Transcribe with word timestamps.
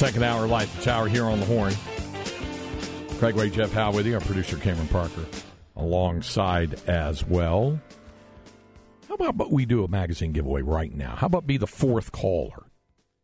Second 0.00 0.22
hour 0.22 0.46
light 0.46 0.66
the 0.76 0.82
tower 0.82 1.08
here 1.08 1.26
on 1.26 1.40
the 1.40 1.44
horn. 1.44 1.74
Craig 3.18 3.34
Way, 3.34 3.50
Jeff 3.50 3.70
Howe 3.70 3.92
with 3.92 4.06
you, 4.06 4.14
our 4.14 4.20
producer 4.22 4.56
Cameron 4.56 4.88
Parker 4.88 5.26
alongside 5.76 6.80
as 6.88 7.26
well. 7.26 7.78
How 9.06 9.16
about 9.16 9.52
we 9.52 9.66
do 9.66 9.84
a 9.84 9.88
magazine 9.88 10.32
giveaway 10.32 10.62
right 10.62 10.90
now? 10.90 11.16
How 11.16 11.26
about 11.26 11.46
be 11.46 11.58
the 11.58 11.66
fourth 11.66 12.12
caller? 12.12 12.64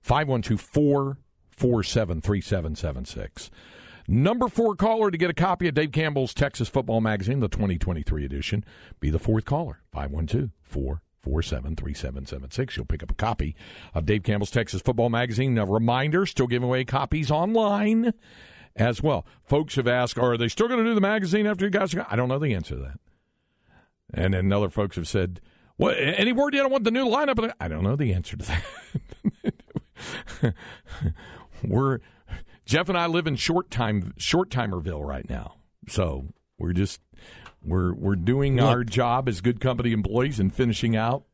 512 0.02 0.60
447 0.60 2.20
3776. 2.20 3.50
Number 4.06 4.46
four 4.46 4.76
caller 4.76 5.10
to 5.10 5.16
get 5.16 5.30
a 5.30 5.34
copy 5.34 5.68
of 5.68 5.74
Dave 5.74 5.92
Campbell's 5.92 6.34
Texas 6.34 6.68
Football 6.68 7.00
Magazine, 7.00 7.40
the 7.40 7.48
2023 7.48 8.26
edition. 8.26 8.66
Be 9.00 9.08
the 9.08 9.18
fourth 9.18 9.46
caller. 9.46 9.80
512 9.92 10.50
447 10.62 11.05
3776. 11.34 12.76
You'll 12.76 12.86
pick 12.86 13.02
up 13.02 13.10
a 13.10 13.14
copy 13.14 13.56
of 13.94 14.06
Dave 14.06 14.22
Campbell's 14.22 14.50
Texas 14.50 14.82
Football 14.82 15.10
Magazine. 15.10 15.56
A 15.58 15.64
reminder, 15.66 16.26
still 16.26 16.46
giving 16.46 16.68
away 16.68 16.84
copies 16.84 17.30
online 17.30 18.12
as 18.74 19.02
well. 19.02 19.26
Folks 19.44 19.76
have 19.76 19.88
asked, 19.88 20.18
are 20.18 20.36
they 20.36 20.48
still 20.48 20.68
going 20.68 20.82
to 20.82 20.90
do 20.90 20.94
the 20.94 21.00
magazine 21.00 21.46
after 21.46 21.64
you 21.64 21.70
guys 21.70 21.94
are 21.94 21.98
gone? 21.98 22.06
I 22.10 22.16
don't 22.16 22.28
know 22.28 22.38
the 22.38 22.54
answer 22.54 22.74
to 22.76 22.82
that. 22.82 23.00
And 24.14 24.34
then 24.34 24.52
other 24.52 24.70
folks 24.70 24.96
have 24.96 25.08
said, 25.08 25.40
what, 25.76 25.96
any 25.98 26.32
word 26.32 26.54
yet 26.54 26.64
on 26.64 26.70
what 26.70 26.84
the 26.84 26.90
new 26.90 27.06
lineup? 27.06 27.52
I 27.60 27.68
don't 27.68 27.82
know 27.82 27.96
the 27.96 28.12
answer 28.12 28.36
to 28.36 28.60
that. 30.42 30.54
We're 31.64 32.00
Jeff 32.64 32.88
and 32.88 32.98
I 32.98 33.06
live 33.06 33.26
in 33.26 33.36
short 33.36 33.70
time 33.70 34.12
short 34.16 34.50
timerville 34.50 35.06
right 35.06 35.28
now, 35.28 35.56
so 35.88 36.26
we're 36.58 36.72
just 36.72 37.00
we're 37.66 37.92
we're 37.94 38.16
doing 38.16 38.56
Look. 38.56 38.64
our 38.64 38.84
job 38.84 39.28
as 39.28 39.40
good 39.40 39.60
company 39.60 39.92
employees 39.92 40.38
and 40.40 40.54
finishing 40.54 40.96
out. 40.96 41.24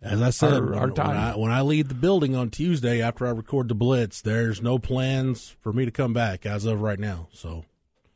As 0.00 0.20
I 0.20 0.30
said, 0.30 0.54
Our- 0.54 0.64
when, 0.64 0.74
our 0.78 0.86
when 0.86 0.94
time. 0.94 1.16
I, 1.16 1.36
when 1.36 1.52
I 1.52 1.60
leave 1.60 1.88
the 1.88 1.94
building 1.94 2.34
on 2.34 2.50
Tuesday 2.50 3.00
after 3.00 3.24
I 3.26 3.30
record 3.30 3.68
the 3.68 3.74
Blitz, 3.76 4.20
there's 4.20 4.60
no 4.60 4.78
plans 4.80 5.54
for 5.60 5.72
me 5.72 5.84
to 5.84 5.92
come 5.92 6.12
back 6.12 6.44
as 6.44 6.64
of 6.64 6.80
right 6.82 6.98
now. 6.98 7.28
So 7.32 7.64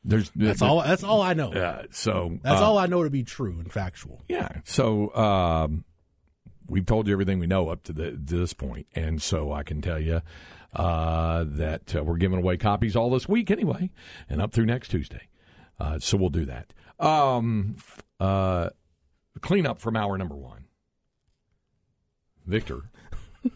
There's 0.04 0.32
that's 0.34 0.62
all. 0.62 0.82
That's 0.82 1.04
all 1.04 1.22
I 1.22 1.34
know. 1.34 1.52
Yeah, 1.54 1.82
so 1.90 2.38
That's 2.42 2.60
uh, 2.60 2.64
all 2.64 2.78
I 2.78 2.86
know 2.86 3.04
to 3.04 3.10
be 3.10 3.22
true 3.22 3.60
and 3.60 3.72
factual. 3.72 4.24
Yeah. 4.28 4.48
So 4.64 5.14
um, 5.14 5.84
we've 6.66 6.86
told 6.86 7.06
you 7.06 7.12
everything 7.12 7.38
we 7.38 7.46
know 7.46 7.68
up 7.68 7.84
to, 7.84 7.92
the, 7.92 8.10
to 8.10 8.16
this 8.16 8.52
point, 8.52 8.88
and 8.96 9.22
so 9.22 9.52
I 9.52 9.62
can 9.62 9.80
tell 9.80 10.00
you 10.00 10.22
uh, 10.74 11.44
that 11.46 11.94
uh, 11.94 12.02
we're 12.02 12.16
giving 12.16 12.38
away 12.38 12.56
copies 12.56 12.96
all 12.96 13.10
this 13.10 13.28
week 13.28 13.50
anyway, 13.50 13.90
and 14.28 14.42
up 14.42 14.52
through 14.52 14.66
next 14.66 14.88
Tuesday. 14.88 15.28
Uh, 15.78 15.98
so 16.00 16.16
we'll 16.16 16.30
do 16.30 16.44
that. 16.46 16.72
Um, 16.98 17.76
uh, 18.20 18.70
clean 19.40 19.66
up 19.66 19.80
from 19.80 19.96
hour 19.96 20.16
number 20.18 20.34
one. 20.36 20.64
Victor. 22.46 22.82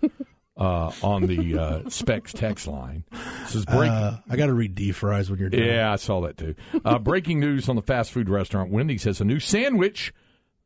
Uh, 0.56 0.92
on 1.02 1.26
the 1.26 1.56
uh, 1.58 1.88
specs 1.88 2.34
text 2.34 2.66
line 2.66 3.02
says 3.46 3.64
break, 3.64 3.90
Uh, 3.90 4.18
I 4.28 4.36
got 4.36 4.46
to 4.46 4.52
read 4.52 4.74
D 4.74 4.92
fries 4.92 5.30
when 5.30 5.38
you're 5.38 5.48
done. 5.48 5.62
yeah, 5.62 5.90
I 5.90 5.96
saw 5.96 6.20
that 6.20 6.36
too. 6.36 6.54
Uh, 6.84 6.98
breaking 6.98 7.40
news 7.40 7.66
on 7.70 7.76
the 7.76 7.82
fast 7.82 8.12
food 8.12 8.28
restaurant 8.28 8.70
Wendy's 8.70 9.04
has 9.04 9.22
a 9.22 9.24
new 9.24 9.40
sandwich, 9.40 10.12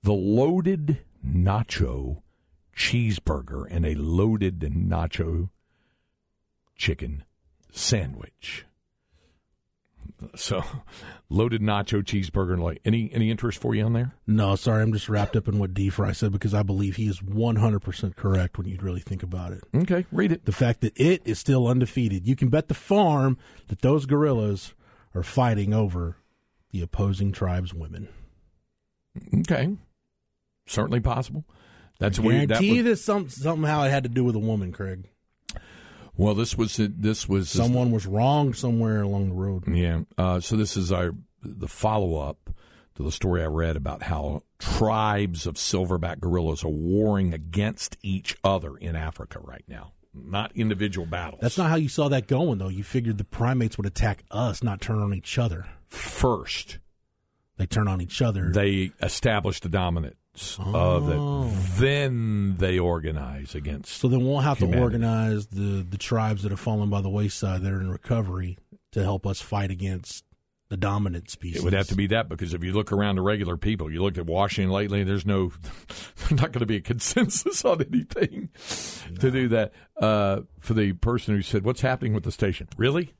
the 0.03 0.13
loaded 0.13 0.99
nacho 1.25 2.23
cheeseburger 2.77 3.67
and 3.71 3.87
a 3.87 3.95
loaded 3.95 4.59
nacho 4.63 5.51
chicken 6.75 7.23
sandwich. 7.71 8.65
So, 10.34 10.65
loaded 11.34 11.61
nacho 11.61 12.03
cheeseburger 12.03 12.55
and 12.55 12.62
like 12.62 12.81
any 12.84 13.11
any 13.12 13.31
interest 13.31 13.61
for 13.61 13.75
you 13.75 13.84
on 13.84 13.93
there? 13.93 14.15
No, 14.27 14.56
sorry, 14.56 14.83
I'm 14.83 14.93
just 14.93 15.09
wrapped 15.09 15.37
up 15.37 15.49
in 15.49 15.59
what 15.59 15.75
D 15.75 15.91
Fry 15.91 16.12
said 16.12 16.33
because 16.33 16.55
I 16.55 16.62
believe 16.62 16.97
he 16.97 17.09
is 17.09 17.21
100% 17.21 18.17
correct 18.17 18.56
when 18.56 18.69
you 18.69 18.78
really 18.81 19.00
think 19.00 19.22
about 19.22 19.53
it. 19.53 19.65
Okay, 19.75 20.06
read 20.12 20.33
it. 20.33 20.45
The 20.45 20.53
fact 20.53 20.81
that 20.83 20.99
it 20.99 21.22
is 21.25 21.39
still 21.39 21.67
undefeated. 21.67 22.27
You 22.27 22.37
can 22.37 22.49
bet 22.49 22.69
the 22.69 22.75
farm 22.75 23.37
that 23.69 23.83
those 23.83 24.06
gorillas 24.06 24.75
are 25.15 25.22
fighting 25.22 25.75
over 25.75 26.17
the 26.71 26.83
opposing 26.83 27.33
tribe's 27.33 27.75
women. 27.75 28.09
Okay, 29.41 29.77
certainly 30.66 31.01
possible. 31.01 31.45
That's 31.99 32.19
I 32.19 32.22
where 32.22 32.41
that 32.41 32.49
guarantee 32.49 32.83
was, 32.83 32.84
that 32.84 32.97
some, 32.97 33.28
somehow 33.28 33.84
it 33.84 33.91
had 33.91 34.03
to 34.03 34.09
do 34.09 34.25
with 34.25 34.34
a 34.34 34.41
woman, 34.41 34.72
Craig. 34.72 35.09
Well. 36.17 36.35
This 36.35 36.57
was 36.57 36.77
this 36.79 37.29
was 37.29 37.51
Someone 37.51 37.91
was 37.91 38.07
wrong 38.07 38.55
somewhere 38.55 39.03
along 39.03 39.29
the 39.31 39.35
road. 39.35 39.65
Yeah. 39.69 40.01
Uh, 40.17 40.41
so 40.41 40.57
this 40.57 40.77
is 40.77 40.93
our 40.93 41.13
the 41.43 41.69
follow 41.69 42.17
up 42.17 42.51
to 42.97 43.03
the 43.03 43.13
story 43.13 43.43
I 43.43 43.47
read 43.47 43.77
about 43.77 44.05
how 44.05 44.43
tribes 44.59 45.47
of 45.47 45.55
silverback 45.55 46.21
gorillas 46.21 46.65
are 46.65 46.69
warring 46.69 47.35
against 47.35 47.97
each 48.03 48.37
other 48.45 48.77
in 48.77 48.95
Africa 48.97 49.41
right 49.43 49.65
now, 49.69 49.93
not 50.15 50.53
individual 50.55 51.07
battles. 51.07 51.41
That's 51.43 51.59
not 51.59 51.71
how 51.71 51.77
you 51.77 51.89
saw 51.89 52.09
that 52.09 52.29
going, 52.29 52.59
though. 52.59 52.69
You 52.69 52.85
figured 52.85 53.19
the 53.19 53.25
primates 53.25 53.77
would 53.77 53.87
attack 53.87 54.25
us, 54.31 54.63
not 54.63 54.81
turn 54.81 55.01
on 55.01 55.13
each 55.13 55.39
other. 55.39 55.67
first. 55.89 56.79
They 57.57 57.67
turn 57.67 57.87
on 57.89 58.01
each 58.01 58.21
other. 58.23 58.51
They 58.51 58.91
establish 59.03 59.61
the 59.61 59.69
dominance 59.69 60.17
of 60.59 61.09
Oh. 61.09 61.47
it. 61.49 61.78
Then 61.78 62.56
they 62.59 62.78
organize 62.78 63.55
against. 63.55 63.93
so 63.97 64.09
then 64.09 64.25
we'll 64.25 64.41
have 64.41 64.59
Humanity. 64.59 64.78
to 64.78 64.83
organize 64.83 65.47
the, 65.49 65.87
the 65.89 65.99
tribes 65.99 66.43
that 66.43 66.50
have 66.50 66.61
fallen 66.61 66.91
by 66.91 67.00
the 67.00 67.11
wayside 67.11 67.62
that 67.62 67.72
are 67.72 67.81
in 67.81 67.91
recovery 67.91 68.59
to 68.93 69.03
help 69.03 69.27
us 69.27 69.41
fight 69.41 69.71
against 69.71 70.25
the 70.71 70.77
dominant 70.78 71.31
species. 71.31 71.59
It 71.61 71.65
would 71.65 71.72
have 71.75 71.89
to 71.89 71.95
be 71.95 72.06
that 72.09 72.28
because 72.28 72.55
if 72.55 72.65
you 72.65 72.72
look 72.72 72.91
around 72.91 73.17
the 73.17 73.22
regular 73.22 73.56
people, 73.56 73.93
you 73.93 74.03
looked 74.03 74.19
at 74.19 74.27
Washington 74.27 74.72
lately. 74.72 75.05
There's 75.05 75.27
no, 75.27 75.53
there's 76.17 76.31
not 76.31 76.53
going 76.53 76.61
to 76.61 76.66
be 76.66 76.77
a 76.77 76.81
consensus 76.81 77.65
on 77.65 77.83
anything 77.83 78.49
to 79.21 79.31
do 79.31 79.49
that. 79.49 79.72
Uh, 80.01 80.41
for 80.61 80.75
the 80.75 80.95
person 80.95 81.34
who 81.37 81.43
said, 81.43 81.65
"What's 81.65 81.83
happening 81.83 82.15
with 82.15 82.25
the 82.25 82.33
station?" 82.33 82.66
Really, 82.77 83.12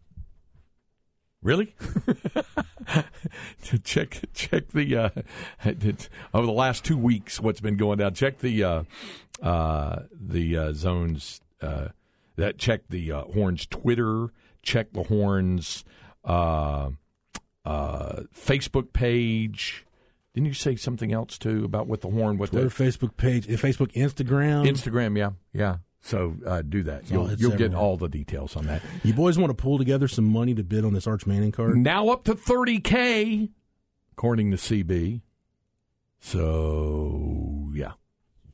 really? 1.42 1.75
check 3.84 4.20
check 4.34 4.69
the 4.69 4.96
uh, 4.96 5.10
over 6.34 6.46
the 6.46 6.52
last 6.52 6.84
two 6.84 6.96
weeks 6.96 7.40
what's 7.40 7.60
been 7.60 7.76
going 7.76 7.98
down. 7.98 8.14
Check 8.14 8.38
the 8.38 8.64
uh, 8.64 8.82
uh, 9.42 10.02
the 10.12 10.56
uh, 10.56 10.72
zones 10.72 11.40
uh, 11.60 11.88
that 12.36 12.58
check 12.58 12.82
the 12.88 13.12
uh, 13.12 13.22
horns 13.25 13.66
Twitter. 13.66 14.28
Check 14.62 14.92
the 14.92 15.04
horns. 15.04 15.84
Uh, 16.25 16.90
uh, 17.64 18.22
Facebook 18.34 18.92
page. 18.92 19.87
Didn't 20.34 20.46
you 20.46 20.54
say 20.54 20.76
something 20.76 21.12
else 21.12 21.38
too 21.38 21.64
about 21.64 21.87
what 21.87 22.00
the 22.00 22.10
horn? 22.10 22.38
What 22.38 22.50
Twitter, 22.50 22.69
the 22.69 22.84
Facebook 22.84 23.16
page, 23.16 23.48
eh, 23.48 23.54
Facebook, 23.54 23.92
Instagram. 23.92 24.69
Instagram? 24.69 25.16
Yeah, 25.16 25.30
yeah. 25.52 25.76
So 26.04 26.36
uh, 26.46 26.60
do 26.60 26.82
that. 26.82 27.10
You'll, 27.10 27.30
it's 27.30 27.40
you'll 27.40 27.56
get 27.56 27.74
all 27.74 27.96
the 27.96 28.10
details 28.10 28.56
on 28.56 28.66
that. 28.66 28.82
you 29.02 29.14
boys 29.14 29.38
want 29.38 29.48
to 29.48 29.54
pull 29.54 29.78
together 29.78 30.06
some 30.06 30.26
money 30.26 30.54
to 30.54 30.62
bid 30.62 30.84
on 30.84 30.92
this 30.92 31.06
Arch 31.06 31.26
Manning 31.26 31.50
card? 31.50 31.78
Now 31.78 32.10
up 32.10 32.24
to 32.24 32.34
thirty 32.34 32.78
k, 32.78 33.48
according 34.12 34.50
to 34.50 34.58
CB. 34.58 35.22
So 36.20 37.70
yeah. 37.72 37.92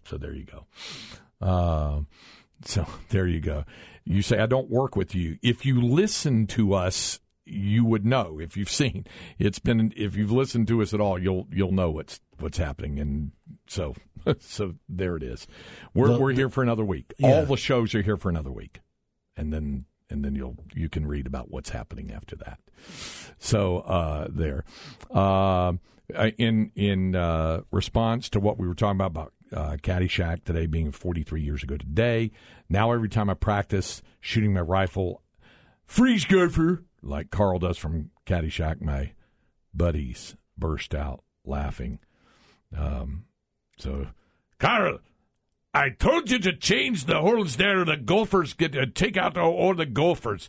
So 0.04 0.16
there 0.16 0.32
you 0.32 0.44
go. 0.44 0.66
Uh, 1.44 2.02
so 2.64 2.86
there 3.08 3.26
you 3.26 3.40
go. 3.40 3.64
You 4.04 4.22
say 4.22 4.38
I 4.38 4.46
don't 4.46 4.70
work 4.70 4.94
with 4.94 5.16
you. 5.16 5.36
If 5.42 5.66
you 5.66 5.80
listen 5.82 6.46
to 6.48 6.74
us 6.74 7.18
you 7.44 7.84
would 7.84 8.04
know 8.06 8.38
if 8.40 8.56
you've 8.56 8.70
seen. 8.70 9.06
It's 9.38 9.58
been 9.58 9.92
if 9.96 10.16
you've 10.16 10.32
listened 10.32 10.68
to 10.68 10.82
us 10.82 10.94
at 10.94 11.00
all, 11.00 11.18
you'll 11.18 11.46
you'll 11.50 11.72
know 11.72 11.90
what's 11.90 12.20
what's 12.38 12.58
happening, 12.58 12.98
and 12.98 13.32
so 13.66 13.94
so 14.38 14.74
there 14.88 15.16
it 15.16 15.22
is. 15.22 15.46
We're 15.94 16.08
The- 16.08 16.18
we're 16.20 16.32
here 16.32 16.48
for 16.48 16.62
another 16.62 16.84
week. 16.84 17.12
Yeah. 17.18 17.28
All 17.28 17.46
the 17.46 17.56
shows 17.56 17.94
are 17.94 18.02
here 18.02 18.16
for 18.16 18.28
another 18.28 18.52
week, 18.52 18.80
and 19.36 19.52
then 19.52 19.86
and 20.08 20.24
then 20.24 20.34
you'll 20.34 20.56
you 20.74 20.88
can 20.88 21.06
read 21.06 21.26
about 21.26 21.50
what's 21.50 21.70
happening 21.70 22.12
after 22.12 22.36
that. 22.36 22.58
So 23.38 23.78
uh, 23.78 24.26
there, 24.30 24.64
uh, 25.10 25.74
in 26.38 26.72
in 26.74 27.14
uh, 27.16 27.62
response 27.70 28.28
to 28.30 28.40
what 28.40 28.58
we 28.58 28.66
were 28.66 28.74
talking 28.74 28.96
about 29.00 29.10
about 29.10 29.32
uh, 29.52 29.76
Caddyshack 29.76 30.44
today 30.44 30.66
being 30.66 30.92
43 30.92 31.42
years 31.42 31.62
ago 31.62 31.76
today. 31.76 32.30
Now 32.68 32.92
every 32.92 33.08
time 33.08 33.30
I 33.30 33.34
practice 33.34 34.02
shooting 34.20 34.52
my 34.52 34.60
rifle, 34.60 35.22
freeze 35.86 36.24
gopher 36.24 36.84
like 37.02 37.30
Carl 37.30 37.58
does 37.58 37.78
from 37.78 38.10
Caddyshack, 38.26 38.80
my 38.80 39.12
buddies 39.74 40.36
burst 40.56 40.94
out 40.94 41.22
laughing. 41.44 41.98
Um, 42.76 43.24
so, 43.78 44.08
Carl, 44.58 45.00
I 45.72 45.90
told 45.90 46.30
you 46.30 46.38
to 46.40 46.52
change 46.52 47.04
the 47.04 47.20
holes 47.20 47.56
there. 47.56 47.84
The 47.84 47.96
golfers 47.96 48.54
get 48.54 48.76
uh, 48.76 48.86
take 48.94 49.16
out 49.16 49.38
all, 49.38 49.52
all 49.52 49.74
the 49.74 49.86
golfers. 49.86 50.48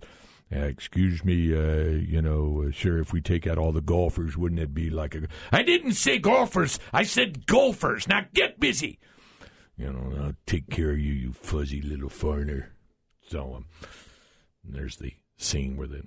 Uh, 0.54 0.60
excuse 0.66 1.24
me, 1.24 1.56
uh, 1.56 1.84
you 1.84 2.22
know, 2.22 2.66
uh, 2.68 2.72
sir, 2.74 3.00
if 3.00 3.14
we 3.14 3.22
take 3.22 3.48
out 3.48 3.58
all 3.58 3.72
the 3.72 3.80
golfers, 3.80 4.36
wouldn't 4.36 4.60
it 4.60 4.74
be 4.74 4.90
like 4.90 5.16
a. 5.16 5.28
I 5.52 5.64
didn't 5.64 5.94
say 5.94 6.20
golfers. 6.20 6.78
I 6.92 7.04
said 7.04 7.46
golfers. 7.46 8.08
Now 8.08 8.26
get 8.34 8.60
busy. 8.60 9.00
You 9.78 9.94
know, 9.94 10.24
I'll 10.24 10.36
take 10.46 10.70
care 10.70 10.92
of 10.92 11.00
you, 11.00 11.14
you 11.14 11.34
fuzzy 11.34 11.82
little 11.82 12.10
foreigner. 12.10 12.74
So, 13.28 13.56
um, 13.56 13.66
there's 14.64 14.98
the 14.98 15.14
scene 15.38 15.78
where 15.78 15.88
the 15.88 16.04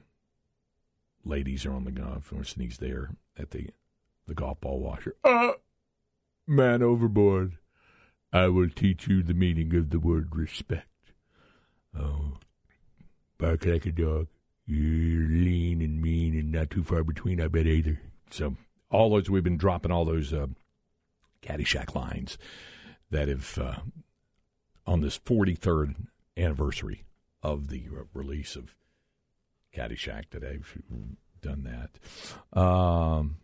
ladies 1.24 1.64
are 1.66 1.72
on 1.72 1.84
the 1.84 1.90
golf 1.90 2.30
course 2.30 2.54
and 2.54 2.62
he's 2.62 2.78
there 2.78 3.10
at 3.38 3.50
the 3.50 3.68
the 4.26 4.34
golf 4.34 4.60
ball 4.60 4.80
washer. 4.80 5.14
Uh, 5.22 5.52
man 6.46 6.82
overboard. 6.82 7.58
I 8.32 8.48
will 8.48 8.68
teach 8.68 9.06
you 9.06 9.22
the 9.22 9.34
meaning 9.34 9.74
of 9.76 9.90
the 9.90 10.00
word 10.00 10.34
respect. 10.34 10.88
Oh, 11.96 12.38
bark 13.38 13.64
like 13.64 13.86
a 13.86 13.92
dog. 13.92 14.28
You're 14.66 15.28
lean 15.28 15.80
and 15.82 16.00
mean 16.00 16.34
and 16.34 16.50
not 16.50 16.70
too 16.70 16.82
far 16.82 17.04
between, 17.04 17.40
I 17.40 17.48
bet 17.48 17.66
either. 17.66 18.00
So, 18.30 18.56
all 18.90 19.10
those, 19.10 19.28
we've 19.28 19.44
been 19.44 19.58
dropping 19.58 19.92
all 19.92 20.04
those 20.04 20.32
uh, 20.32 20.46
Caddyshack 21.42 21.94
lines 21.94 22.38
that 23.10 23.28
have, 23.28 23.58
uh, 23.58 23.76
on 24.86 25.00
this 25.00 25.18
43rd 25.18 25.94
anniversary 26.36 27.04
of 27.42 27.68
the 27.68 27.84
uh, 27.94 28.04
release 28.14 28.56
of 28.56 28.74
Caddyshack 29.74 30.30
today, 30.30 30.58
done 31.42 31.64
that. 31.64 32.58
Um, 32.58 33.36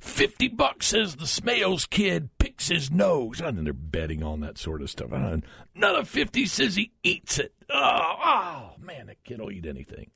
50 0.00 0.48
bucks 0.48 0.86
says 0.86 1.16
the 1.16 1.24
Smales 1.24 1.88
kid 1.88 2.30
picks 2.38 2.68
his 2.68 2.90
nose. 2.90 3.40
I 3.40 3.48
And 3.48 3.66
they're 3.66 3.72
betting 3.72 4.22
on 4.22 4.40
that 4.40 4.58
sort 4.58 4.82
of 4.82 4.90
stuff. 4.90 5.10
Another 5.12 6.04
50 6.04 6.46
says 6.46 6.76
he 6.76 6.92
eats 7.02 7.38
it. 7.38 7.52
Oh, 7.68 8.16
oh 8.24 8.70
man, 8.80 9.06
that 9.06 9.22
kid 9.24 9.40
will 9.40 9.50
eat 9.50 9.66
anything. 9.66 10.10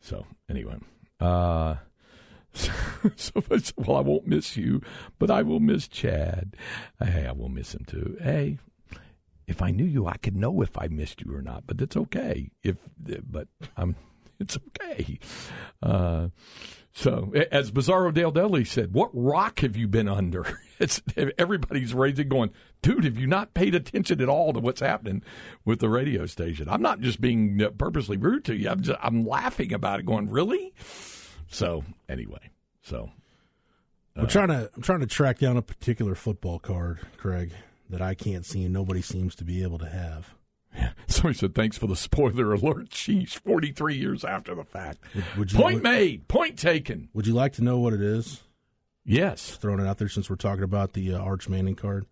So, 0.00 0.26
anyway. 0.48 0.76
Uh, 1.20 1.76
so, 2.52 2.72
so, 3.16 3.42
well, 3.76 3.96
I 3.96 4.00
won't 4.00 4.26
miss 4.26 4.56
you, 4.56 4.82
but 5.18 5.30
I 5.30 5.42
will 5.42 5.60
miss 5.60 5.88
Chad. 5.88 6.56
Hey, 7.02 7.26
I 7.26 7.32
will 7.32 7.48
miss 7.48 7.74
him 7.74 7.84
too. 7.86 8.16
Hey, 8.20 8.58
if 9.46 9.62
I 9.62 9.70
knew 9.70 9.84
you, 9.84 10.06
I 10.06 10.16
could 10.16 10.36
know 10.36 10.62
if 10.62 10.76
I 10.78 10.88
missed 10.88 11.22
you 11.22 11.34
or 11.34 11.42
not. 11.42 11.64
But 11.66 11.78
that's 11.78 11.96
okay. 11.96 12.50
If 12.62 12.76
but 12.98 13.48
I'm, 13.76 13.96
it's 14.40 14.58
okay. 14.68 15.18
Uh, 15.82 16.28
so 16.92 17.32
as 17.50 17.72
Bizarro 17.72 18.14
Dale 18.14 18.30
Dudley 18.30 18.64
said, 18.64 18.94
"What 18.94 19.10
rock 19.12 19.60
have 19.60 19.76
you 19.76 19.88
been 19.88 20.08
under?" 20.08 20.60
It's 20.80 21.00
everybody's 21.38 21.94
raising, 21.94 22.28
going, 22.28 22.50
"Dude, 22.82 23.04
have 23.04 23.16
you 23.16 23.28
not 23.28 23.54
paid 23.54 23.76
attention 23.76 24.20
at 24.20 24.28
all 24.28 24.52
to 24.52 24.58
what's 24.58 24.80
happening 24.80 25.22
with 25.64 25.78
the 25.78 25.88
radio 25.88 26.26
station?" 26.26 26.68
I'm 26.68 26.82
not 26.82 26.98
just 26.98 27.20
being 27.20 27.62
uh, 27.62 27.70
purposely 27.70 28.16
rude 28.16 28.44
to 28.46 28.56
you. 28.56 28.68
I'm 28.68 28.82
just, 28.82 28.98
I'm 29.00 29.24
laughing 29.24 29.72
about 29.72 30.00
it, 30.00 30.06
going, 30.06 30.28
"Really?" 30.30 30.74
So 31.46 31.84
anyway, 32.08 32.50
so 32.82 33.10
I'm 34.16 34.26
trying 34.26 34.48
to 34.48 34.70
I'm 34.74 34.82
trying 34.82 35.00
to 35.00 35.06
track 35.06 35.38
down 35.38 35.56
a 35.56 35.62
particular 35.62 36.14
football 36.16 36.58
card, 36.58 37.00
Craig, 37.16 37.52
that 37.90 38.02
I 38.02 38.14
can't 38.14 38.44
see 38.44 38.64
and 38.64 38.74
nobody 38.74 39.00
seems 39.00 39.34
to 39.36 39.44
be 39.44 39.62
able 39.62 39.78
to 39.78 39.88
have. 39.88 40.34
Somebody 41.06 41.38
said, 41.38 41.54
"Thanks 41.54 41.78
for 41.78 41.86
the 41.86 41.96
spoiler 41.96 42.52
alert." 42.52 42.90
Sheesh, 42.90 43.38
forty-three 43.38 43.96
years 43.96 44.24
after 44.24 44.54
the 44.54 44.64
fact. 44.64 44.98
Would, 45.14 45.24
would 45.36 45.52
you 45.52 45.58
Point 45.58 45.74
would, 45.76 45.82
made. 45.82 46.28
Point 46.28 46.58
taken. 46.58 47.08
would 47.12 47.26
you 47.26 47.34
like 47.34 47.52
to 47.54 47.64
know 47.64 47.78
what 47.78 47.92
it 47.92 48.00
is? 48.00 48.42
Yes. 49.04 49.56
Throwing 49.56 49.80
it 49.80 49.86
out 49.86 49.98
there 49.98 50.08
since 50.08 50.30
we're 50.30 50.36
talking 50.36 50.64
about 50.64 50.94
the 50.94 51.14
uh, 51.14 51.18
Arch 51.18 51.48
Manning 51.48 51.76
card. 51.76 52.06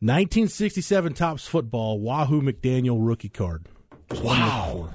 1967 0.00 1.14
Topps 1.14 1.46
football 1.46 2.00
Wahoo 2.00 2.42
McDaniel 2.42 2.96
rookie 3.00 3.28
card. 3.28 3.66
Just 4.10 4.22
before. 4.22 4.94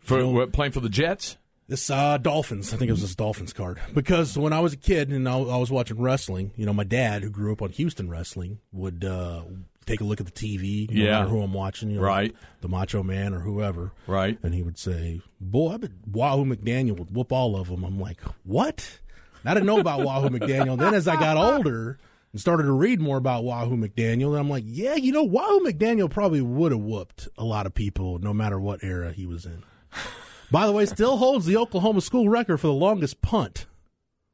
For 0.00 0.26
what, 0.26 0.52
playing 0.52 0.72
for 0.72 0.80
the 0.80 0.88
Jets. 0.88 1.36
This 1.68 1.90
uh, 1.90 2.16
Dolphins, 2.16 2.72
I 2.72 2.78
think 2.78 2.88
it 2.88 2.92
was 2.92 3.02
this 3.02 3.14
Dolphins 3.14 3.52
card. 3.52 3.78
Because 3.92 4.38
when 4.38 4.54
I 4.54 4.60
was 4.60 4.72
a 4.72 4.76
kid 4.76 5.10
and 5.10 5.28
I, 5.28 5.36
I 5.38 5.58
was 5.58 5.70
watching 5.70 6.00
wrestling, 6.00 6.52
you 6.56 6.64
know, 6.64 6.72
my 6.72 6.84
dad, 6.84 7.22
who 7.22 7.28
grew 7.28 7.52
up 7.52 7.60
on 7.60 7.68
Houston 7.70 8.08
wrestling, 8.08 8.60
would 8.72 9.04
uh, 9.04 9.42
take 9.88 10.00
a 10.00 10.04
look 10.04 10.20
at 10.20 10.26
the 10.26 10.32
TV, 10.32 10.86
no 10.90 11.02
Yeah. 11.04 11.10
matter 11.18 11.28
who 11.28 11.40
I'm 11.42 11.52
watching, 11.52 11.90
you 11.90 11.96
know, 11.96 12.02
Right. 12.02 12.34
the 12.60 12.68
Macho 12.68 13.02
Man 13.02 13.34
or 13.34 13.40
whoever, 13.40 13.92
Right. 14.06 14.38
and 14.42 14.54
he 14.54 14.62
would 14.62 14.78
say, 14.78 15.20
"Boy, 15.40 15.72
I 15.72 15.76
bet 15.78 15.90
Wahoo 16.10 16.44
McDaniel 16.44 16.96
would 16.98 17.14
whoop 17.14 17.32
all 17.32 17.56
of 17.56 17.68
them." 17.68 17.84
I'm 17.84 17.98
like, 17.98 18.20
"What?" 18.44 19.00
And 19.42 19.50
I 19.50 19.54
didn't 19.54 19.66
know 19.66 19.80
about 19.80 20.04
Wahoo 20.04 20.28
McDaniel. 20.28 20.78
Then 20.78 20.94
as 20.94 21.08
I 21.08 21.16
got 21.16 21.36
older 21.54 21.98
and 22.32 22.40
started 22.40 22.64
to 22.64 22.72
read 22.72 23.00
more 23.00 23.16
about 23.16 23.44
Wahoo 23.44 23.76
McDaniel, 23.76 24.28
and 24.28 24.36
I'm 24.38 24.50
like, 24.50 24.64
"Yeah, 24.66 24.94
you 24.96 25.12
know, 25.12 25.24
Wahoo 25.24 25.60
McDaniel 25.60 26.10
probably 26.10 26.40
would 26.42 26.72
have 26.72 26.80
whooped 26.82 27.28
a 27.38 27.44
lot 27.44 27.64
of 27.66 27.74
people, 27.74 28.18
no 28.18 28.34
matter 28.34 28.60
what 28.60 28.84
era 28.84 29.12
he 29.12 29.26
was 29.26 29.46
in." 29.46 29.62
By 30.50 30.66
the 30.66 30.72
way, 30.72 30.86
still 30.86 31.16
holds 31.18 31.46
the 31.46 31.56
Oklahoma 31.56 32.00
school 32.00 32.28
record 32.28 32.58
for 32.58 32.66
the 32.68 32.72
longest 32.72 33.20
punt. 33.22 33.66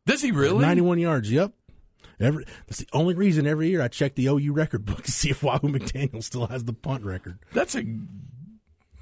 Does 0.07 0.23
he 0.23 0.31
really? 0.31 0.61
91 0.61 0.99
yards, 0.99 1.31
yep. 1.33 1.53
Every, 2.21 2.45
that's 2.67 2.79
the 2.79 2.87
only 2.93 3.15
reason 3.15 3.47
every 3.47 3.69
year 3.69 3.83
I 3.83 3.89
check 3.89 4.15
the 4.15 4.27
OU 4.27 4.53
record 4.53 4.85
book 4.85 5.03
to 5.05 5.11
see 5.11 5.31
if 5.31 5.43
Wahoo 5.43 5.69
McDaniel 5.69 6.23
still 6.23 6.47
has 6.47 6.65
the 6.65 6.73
punt 6.73 7.05
record. 7.05 7.39
That's 7.53 7.75
a. 7.75 7.85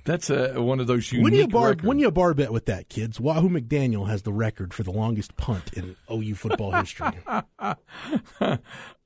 That's 0.04 0.30
a 0.30 0.60
one 0.60 0.80
of 0.80 0.88
those 0.88 1.12
unique 1.12 1.24
When 1.24 1.34
you 1.34 1.46
bar 1.46 1.68
records. 1.68 1.86
when 1.86 1.98
you 2.00 2.10
bar 2.10 2.34
bet 2.34 2.52
with 2.52 2.66
that, 2.66 2.88
kids, 2.88 3.20
Wahoo 3.20 3.48
McDaniel 3.48 4.08
has 4.08 4.22
the 4.22 4.32
record 4.32 4.74
for 4.74 4.82
the 4.82 4.90
longest 4.90 5.36
punt 5.36 5.72
in 5.74 5.94
OU 6.10 6.34
football 6.34 6.72
history. 6.72 7.12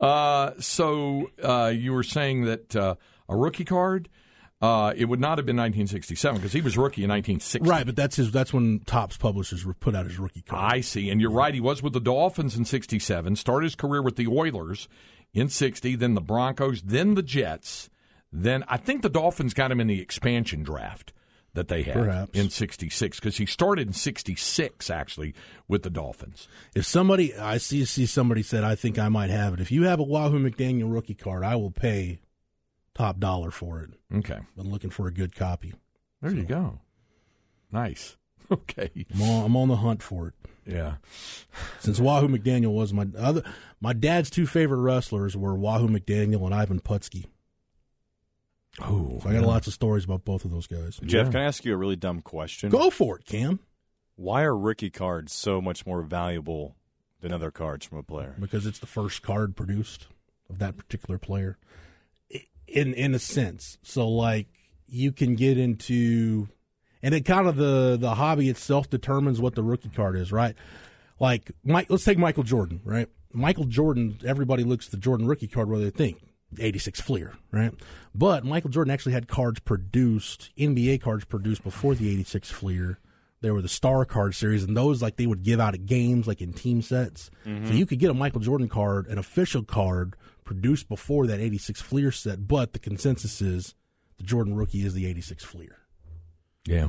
Uh, 0.00 0.52
so 0.58 1.30
uh, 1.42 1.72
you 1.74 1.92
were 1.92 2.02
saying 2.02 2.44
that 2.44 2.74
uh, 2.76 2.94
a 3.28 3.36
rookie 3.36 3.64
card. 3.64 4.08
Uh, 4.60 4.94
it 4.96 5.04
would 5.04 5.20
not 5.20 5.36
have 5.38 5.44
been 5.44 5.56
1967 5.56 6.38
because 6.38 6.52
he 6.52 6.62
was 6.62 6.78
rookie 6.78 7.04
in 7.04 7.10
1960. 7.10 7.68
right, 7.68 7.84
but 7.84 7.94
that's 7.94 8.16
his. 8.16 8.30
That's 8.32 8.54
when 8.54 8.80
Topps 8.80 9.16
publishers 9.18 9.66
were 9.66 9.74
put 9.74 9.94
out 9.94 10.06
his 10.06 10.18
rookie 10.18 10.40
card. 10.40 10.72
I 10.74 10.80
see. 10.80 11.10
And 11.10 11.20
you're 11.20 11.30
right. 11.30 11.52
He 11.52 11.60
was 11.60 11.82
with 11.82 11.92
the 11.92 12.00
Dolphins 12.00 12.56
in 12.56 12.64
67, 12.64 13.36
started 13.36 13.64
his 13.66 13.74
career 13.74 14.00
with 14.00 14.16
the 14.16 14.26
Oilers 14.26 14.88
in 15.34 15.50
60, 15.50 15.96
then 15.96 16.14
the 16.14 16.22
Broncos, 16.22 16.80
then 16.82 17.14
the 17.14 17.22
Jets. 17.22 17.90
Then 18.32 18.64
I 18.66 18.78
think 18.78 19.02
the 19.02 19.10
Dolphins 19.10 19.52
got 19.52 19.70
him 19.70 19.80
in 19.80 19.86
the 19.88 20.00
expansion 20.00 20.62
draft 20.62 21.12
that 21.52 21.68
they 21.68 21.82
had 21.82 21.94
Perhaps. 21.94 22.38
in 22.38 22.50
66 22.50 23.18
because 23.20 23.36
he 23.38 23.46
started 23.46 23.86
in 23.88 23.92
66 23.92 24.90
actually 24.90 25.34
with 25.68 25.82
the 25.82 25.90
Dolphins. 25.90 26.48
If 26.74 26.86
somebody, 26.86 27.34
I 27.36 27.58
see 27.58 27.84
see 27.84 28.06
somebody 28.06 28.42
said, 28.42 28.64
I 28.64 28.74
think 28.74 28.98
I 28.98 29.08
might 29.08 29.30
have 29.30 29.54
it. 29.54 29.60
If 29.60 29.70
you 29.70 29.84
have 29.84 30.00
a 30.00 30.02
Wahoo 30.02 30.38
McDaniel 30.38 30.92
rookie 30.92 31.14
card, 31.14 31.44
I 31.44 31.56
will 31.56 31.70
pay 31.70 32.20
top 32.96 33.18
dollar 33.20 33.50
for 33.50 33.80
it. 33.82 33.90
Okay. 34.18 34.38
I'm 34.58 34.70
looking 34.70 34.90
for 34.90 35.06
a 35.06 35.12
good 35.12 35.34
copy. 35.36 35.74
There 36.22 36.32
you 36.32 36.44
go. 36.44 36.80
Nice. 37.72 38.16
Okay. 38.48 38.90
I'm 39.12 39.22
on, 39.22 39.44
I'm 39.46 39.56
on 39.56 39.66
the 39.66 39.74
hunt 39.74 40.04
for 40.04 40.28
it. 40.28 40.34
Yeah. 40.64 40.98
Since 41.80 41.98
Wahoo 41.98 42.28
McDaniel 42.28 42.72
was 42.72 42.92
my 42.92 43.08
other, 43.18 43.42
my 43.80 43.92
dad's 43.92 44.30
two 44.30 44.46
favorite 44.46 44.78
wrestlers 44.82 45.36
were 45.36 45.56
Wahoo 45.56 45.88
McDaniel 45.88 46.44
and 46.46 46.54
Ivan 46.54 46.78
Putski. 46.78 47.24
Oh, 48.80 49.18
So 49.22 49.28
I 49.28 49.32
got 49.32 49.42
lots 49.42 49.66
of 49.66 49.72
stories 49.72 50.04
about 50.04 50.24
both 50.24 50.44
of 50.44 50.52
those 50.52 50.68
guys. 50.68 51.00
Jeff, 51.04 51.32
can 51.32 51.40
I 51.40 51.44
ask 51.44 51.64
you 51.64 51.74
a 51.74 51.76
really 51.76 51.96
dumb 51.96 52.20
question? 52.20 52.70
Go 52.70 52.88
for 52.90 53.16
it, 53.18 53.24
Cam, 53.24 53.58
Why 54.14 54.42
are 54.44 54.56
rookie 54.56 54.90
cards 54.90 55.32
so 55.32 55.60
much 55.60 55.84
more 55.84 56.02
valuable 56.02 56.76
than 57.22 57.32
other 57.32 57.50
cards 57.50 57.84
from 57.86 57.98
a 57.98 58.02
player? 58.04 58.36
because 58.38 58.64
it's 58.64 58.78
the 58.78 58.86
first 58.86 59.22
card 59.22 59.56
produced 59.56 60.06
of 60.48 60.60
that 60.60 60.76
particular 60.76 61.18
player. 61.18 61.58
In 62.68 62.94
in 62.94 63.14
a 63.14 63.18
sense, 63.18 63.78
so 63.82 64.08
like 64.08 64.48
you 64.88 65.12
can 65.12 65.36
get 65.36 65.56
into, 65.56 66.48
and 67.02 67.14
it 67.14 67.24
kind 67.24 67.46
of 67.46 67.56
the 67.56 67.96
the 67.98 68.14
hobby 68.14 68.48
itself 68.48 68.90
determines 68.90 69.40
what 69.40 69.54
the 69.54 69.62
rookie 69.62 69.88
card 69.88 70.16
is, 70.16 70.32
right? 70.32 70.56
Like 71.20 71.52
Mike, 71.64 71.86
let's 71.90 72.04
take 72.04 72.18
Michael 72.18 72.42
Jordan, 72.42 72.80
right? 72.84 73.08
Michael 73.32 73.64
Jordan, 73.64 74.18
everybody 74.26 74.64
looks 74.64 74.86
at 74.86 74.90
the 74.90 74.96
Jordan 74.96 75.26
rookie 75.26 75.46
card. 75.46 75.68
What 75.68 75.78
do 75.78 75.84
they 75.84 75.90
think? 75.90 76.18
86 76.58 77.00
Fleer, 77.00 77.34
right? 77.50 77.72
But 78.14 78.44
Michael 78.44 78.70
Jordan 78.70 78.92
actually 78.92 79.12
had 79.12 79.28
cards 79.28 79.60
produced, 79.60 80.50
NBA 80.58 81.02
cards 81.02 81.24
produced 81.24 81.62
before 81.62 81.94
the 81.94 82.08
86 82.10 82.50
Fleer 82.50 82.98
There 83.40 83.52
were 83.52 83.62
the 83.62 83.68
Star 83.68 84.04
Card 84.04 84.34
series, 84.34 84.64
and 84.64 84.76
those 84.76 85.02
like 85.02 85.16
they 85.16 85.26
would 85.26 85.42
give 85.42 85.60
out 85.60 85.74
at 85.74 85.86
games, 85.86 86.26
like 86.26 86.40
in 86.40 86.52
team 86.52 86.82
sets. 86.82 87.30
So 87.44 87.50
mm-hmm. 87.50 87.72
you 87.72 87.86
could 87.86 87.98
get 87.98 88.10
a 88.10 88.14
Michael 88.14 88.40
Jordan 88.40 88.68
card, 88.68 89.06
an 89.06 89.18
official 89.18 89.62
card 89.62 90.16
produced 90.46 90.88
before 90.88 91.26
that 91.26 91.38
'86 91.40 91.82
Fleer 91.82 92.10
set. 92.10 92.48
But 92.48 92.72
the 92.72 92.78
consensus 92.78 93.42
is 93.42 93.74
the 94.16 94.24
Jordan 94.24 94.54
rookie 94.56 94.82
is 94.86 94.94
the 94.94 95.06
'86 95.06 95.44
Fleer. 95.44 95.76
Yeah. 96.66 96.88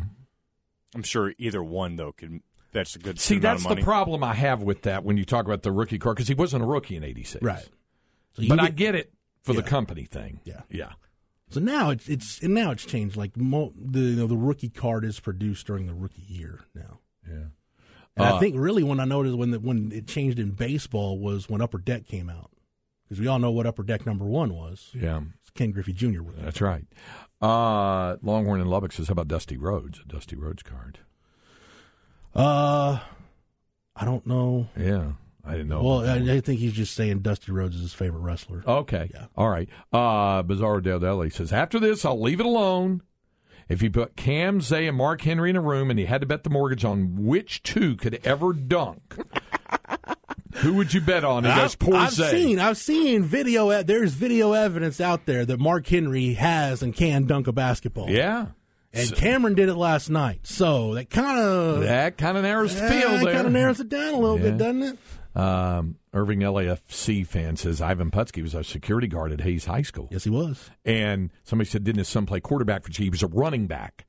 I'm 0.95 1.03
sure 1.03 1.33
either 1.37 1.61
one 1.61 1.97
though 1.97 2.13
could 2.13 2.39
That's 2.71 2.95
a 2.95 2.99
good 2.99 3.19
See, 3.19 3.39
that's 3.39 3.65
of 3.65 3.75
the 3.75 3.83
problem 3.83 4.23
I 4.23 4.33
have 4.33 4.63
with 4.63 4.83
that 4.83 5.03
when 5.03 5.17
you 5.17 5.25
talk 5.25 5.45
about 5.45 5.61
the 5.63 5.71
rookie 5.71 5.99
card 5.99 6.15
because 6.15 6.29
he 6.29 6.33
wasn't 6.33 6.63
a 6.63 6.65
rookie 6.65 6.95
in 6.95 7.03
'86, 7.03 7.43
Right. 7.43 7.67
So 8.35 8.41
you 8.43 8.49
But 8.49 8.59
I 8.61 8.65
get- 8.67 8.75
get 8.75 8.95
it 8.95 9.13
for 9.43 9.53
the 9.53 9.63
company 9.63 10.03
thing. 10.05 10.39
Yeah. 10.45 10.61
yeah. 10.69 10.93
So 11.49 11.59
now 11.59 11.89
it's 11.91 12.07
it's 12.09 12.41
and 12.41 12.53
now 12.53 12.71
it's 12.71 12.85
changed. 12.85 13.15
Like 13.17 13.35
mo, 13.37 13.73
the 13.77 13.99
you 13.99 14.15
know, 14.15 14.27
the 14.27 14.37
rookie 14.37 14.69
card 14.69 15.03
is 15.05 15.19
produced 15.19 15.65
during 15.67 15.87
the 15.87 15.93
rookie 15.93 16.23
year 16.27 16.61
now. 16.75 16.99
Yeah. 17.27 17.33
And 18.15 18.25
Uh, 18.25 18.35
I 18.35 18.39
think 18.39 18.55
really 18.57 18.83
when 18.83 18.99
I 18.99 19.05
noticed 19.05 19.37
when 19.37 19.51
the, 19.51 19.59
when 19.59 19.91
it 19.91 20.07
changed 20.07 20.39
in 20.39 20.51
baseball 20.51 21.19
was 21.19 21.47
when 21.49 21.61
Upper 21.61 21.77
Deck 21.77 22.05
came 22.07 22.29
out 22.29 22.51
because 23.07 23.19
we 23.21 23.27
all 23.27 23.39
know 23.39 23.51
what 23.51 23.65
Upper 23.65 23.83
Deck 23.83 24.05
number 24.05 24.25
one 24.25 24.53
was. 24.53 24.89
Yeah, 24.93 25.21
It's 25.41 25.49
Ken 25.51 25.71
Griffey 25.71 25.93
Jr. 25.93 26.21
rookie. 26.21 26.41
that's 26.41 26.61
right. 26.61 26.85
Uh, 27.41 28.17
Longhorn 28.21 28.59
in 28.61 28.67
Lubbock 28.67 28.91
says, 28.91 29.07
"How 29.07 29.11
about 29.13 29.27
Dusty 29.27 29.57
Rhodes? 29.57 29.99
A 29.99 30.07
Dusty 30.07 30.35
Rhodes 30.35 30.63
card." 30.63 30.99
Uh, 32.35 32.99
I 33.95 34.05
don't 34.05 34.25
know. 34.27 34.67
Yeah, 34.77 35.13
I 35.45 35.51
didn't 35.53 35.69
know. 35.69 35.81
Well, 35.83 36.07
I, 36.07 36.35
I 36.35 36.39
think 36.41 36.59
he's 36.59 36.73
just 36.73 36.93
saying 36.95 37.19
Dusty 37.19 37.51
Rhodes 37.51 37.75
is 37.75 37.81
his 37.81 37.93
favorite 37.93 38.21
wrestler. 38.21 38.63
Okay. 38.67 39.09
Yeah. 39.13 39.25
All 39.35 39.49
right. 39.49 39.69
Uh, 39.91 40.43
Bizarro 40.43 40.83
Del 40.83 40.99
Deli 40.99 41.29
says, 41.29 41.51
after 41.53 41.79
this, 41.79 42.05
I'll 42.05 42.21
leave 42.21 42.39
it 42.39 42.45
alone. 42.45 43.01
If 43.69 43.81
you 43.81 43.89
put 43.91 44.15
Cam, 44.15 44.61
Zay, 44.61 44.87
and 44.87 44.95
Mark 44.95 45.21
Henry 45.21 45.49
in 45.49 45.55
a 45.57 45.61
room 45.61 45.89
and 45.89 45.99
you 45.99 46.07
had 46.07 46.21
to 46.21 46.27
bet 46.27 46.43
the 46.43 46.49
mortgage 46.49 46.85
on 46.85 47.25
which 47.25 47.63
two 47.63 47.95
could 47.97 48.19
ever 48.23 48.53
dunk, 48.53 49.15
who 50.59 50.73
would 50.75 50.93
you 50.93 51.01
bet 51.01 51.23
on? 51.23 51.43
That's 51.43 51.73
I've, 51.73 51.79
poor 51.79 51.95
I've 51.95 52.13
seen, 52.13 52.59
I've 52.59 52.77
seen 52.77 53.23
video. 53.23 53.83
There's 53.83 54.13
video 54.13 54.53
evidence 54.53 54.99
out 55.01 55.25
there 55.25 55.45
that 55.45 55.59
Mark 55.59 55.87
Henry 55.87 56.33
has 56.33 56.81
and 56.83 56.95
can 56.95 57.25
dunk 57.25 57.47
a 57.47 57.51
basketball. 57.51 58.09
Yeah. 58.09 58.47
and 58.93 59.09
So- 59.09 59.15
Cameron 59.15 59.53
did 59.55 59.69
it 59.69 59.75
last 59.75 60.09
night. 60.09 60.39
So 60.43 60.93
that 60.95 61.09
kind 61.09 61.39
of 61.39 61.81
That 61.81 62.17
kind 62.17 62.37
of 62.37 62.43
narrows 62.43 62.73
the 62.73 62.87
field 62.87 63.21
That 63.21 63.33
kind 63.33 63.45
of 63.47 63.53
narrows 63.53 63.79
it 63.79 63.89
down 63.89 64.13
a 64.13 64.17
little 64.19 64.37
Yeah. 64.39 64.43
bit, 64.51 64.57
doesn't 64.57 64.83
it? 64.83 64.97
Um, 65.39 65.97
Irving 66.15 66.39
LAFC 66.39 67.23
fan 67.27 67.57
says 67.57 67.79
Ivan 67.79 68.09
Putski 68.09 68.41
was 68.41 68.55
a 68.55 68.63
security 68.63 69.05
guard 69.07 69.31
at 69.31 69.41
Hays 69.41 69.65
High 69.65 69.83
School. 69.83 70.07
Yes, 70.09 70.23
he 70.23 70.31
was. 70.31 70.71
And 70.83 71.29
somebody 71.43 71.69
said, 71.69 71.83
didn't 71.83 71.99
his 71.99 72.07
son 72.07 72.25
play 72.25 72.39
quarterback 72.39 72.83
for 72.83 72.89
G? 72.89 73.03
He 73.03 73.09
was 73.11 73.21
a 73.21 73.27
running 73.27 73.67
back. 73.67 74.06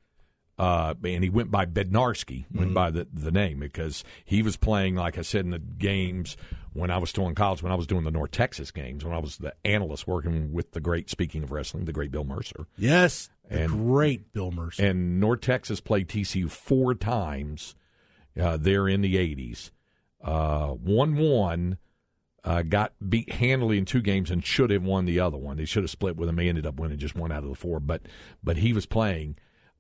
Uh, 0.58 0.94
and 1.04 1.22
he 1.22 1.30
went 1.30 1.50
by 1.52 1.64
Bednarski, 1.66 2.44
went 2.52 2.74
by 2.74 2.90
the, 2.90 3.06
the 3.12 3.30
name 3.30 3.60
because 3.60 4.02
he 4.24 4.42
was 4.42 4.56
playing, 4.56 4.96
like 4.96 5.16
I 5.16 5.22
said, 5.22 5.44
in 5.44 5.52
the 5.52 5.60
games 5.60 6.36
when 6.72 6.90
I 6.90 6.98
was 6.98 7.10
still 7.10 7.28
in 7.28 7.34
college, 7.36 7.62
when 7.62 7.70
I 7.70 7.76
was 7.76 7.86
doing 7.86 8.02
the 8.04 8.10
North 8.10 8.32
Texas 8.32 8.70
games, 8.72 9.04
when 9.04 9.14
I 9.14 9.18
was 9.18 9.36
the 9.38 9.54
analyst 9.64 10.06
working 10.08 10.52
with 10.52 10.72
the 10.72 10.80
great, 10.80 11.10
speaking 11.10 11.44
of 11.44 11.52
wrestling, 11.52 11.84
the 11.84 11.92
great 11.92 12.10
Bill 12.10 12.24
Mercer. 12.24 12.66
Yes, 12.76 13.30
the 13.48 13.62
And- 13.62 13.70
great 13.72 14.32
Bill 14.32 14.50
Mercer. 14.50 14.84
And 14.86 15.20
North 15.20 15.42
Texas 15.42 15.80
played 15.80 16.08
TCU 16.08 16.50
four 16.50 16.94
times 16.94 17.76
uh, 18.40 18.56
there 18.56 18.88
in 18.88 19.00
the 19.00 19.14
80s. 19.14 19.70
Uh, 20.22 20.70
1 20.70 21.16
1, 21.16 21.78
uh, 22.44 22.62
got 22.62 22.94
beat 23.08 23.32
handily 23.34 23.78
in 23.78 23.84
two 23.84 24.00
games 24.02 24.30
and 24.30 24.44
should 24.44 24.70
have 24.70 24.82
won 24.82 25.04
the 25.04 25.20
other 25.20 25.38
one. 25.38 25.56
They 25.56 25.64
should 25.64 25.84
have 25.84 25.90
split 25.90 26.16
with 26.16 26.28
him. 26.28 26.36
They 26.36 26.48
ended 26.48 26.66
up 26.66 26.80
winning 26.80 26.98
just 26.98 27.14
one 27.14 27.30
out 27.30 27.44
of 27.44 27.48
the 27.48 27.54
four. 27.54 27.78
But 27.78 28.02
but 28.42 28.56
he 28.58 28.72
was 28.72 28.86
playing, 28.86 29.36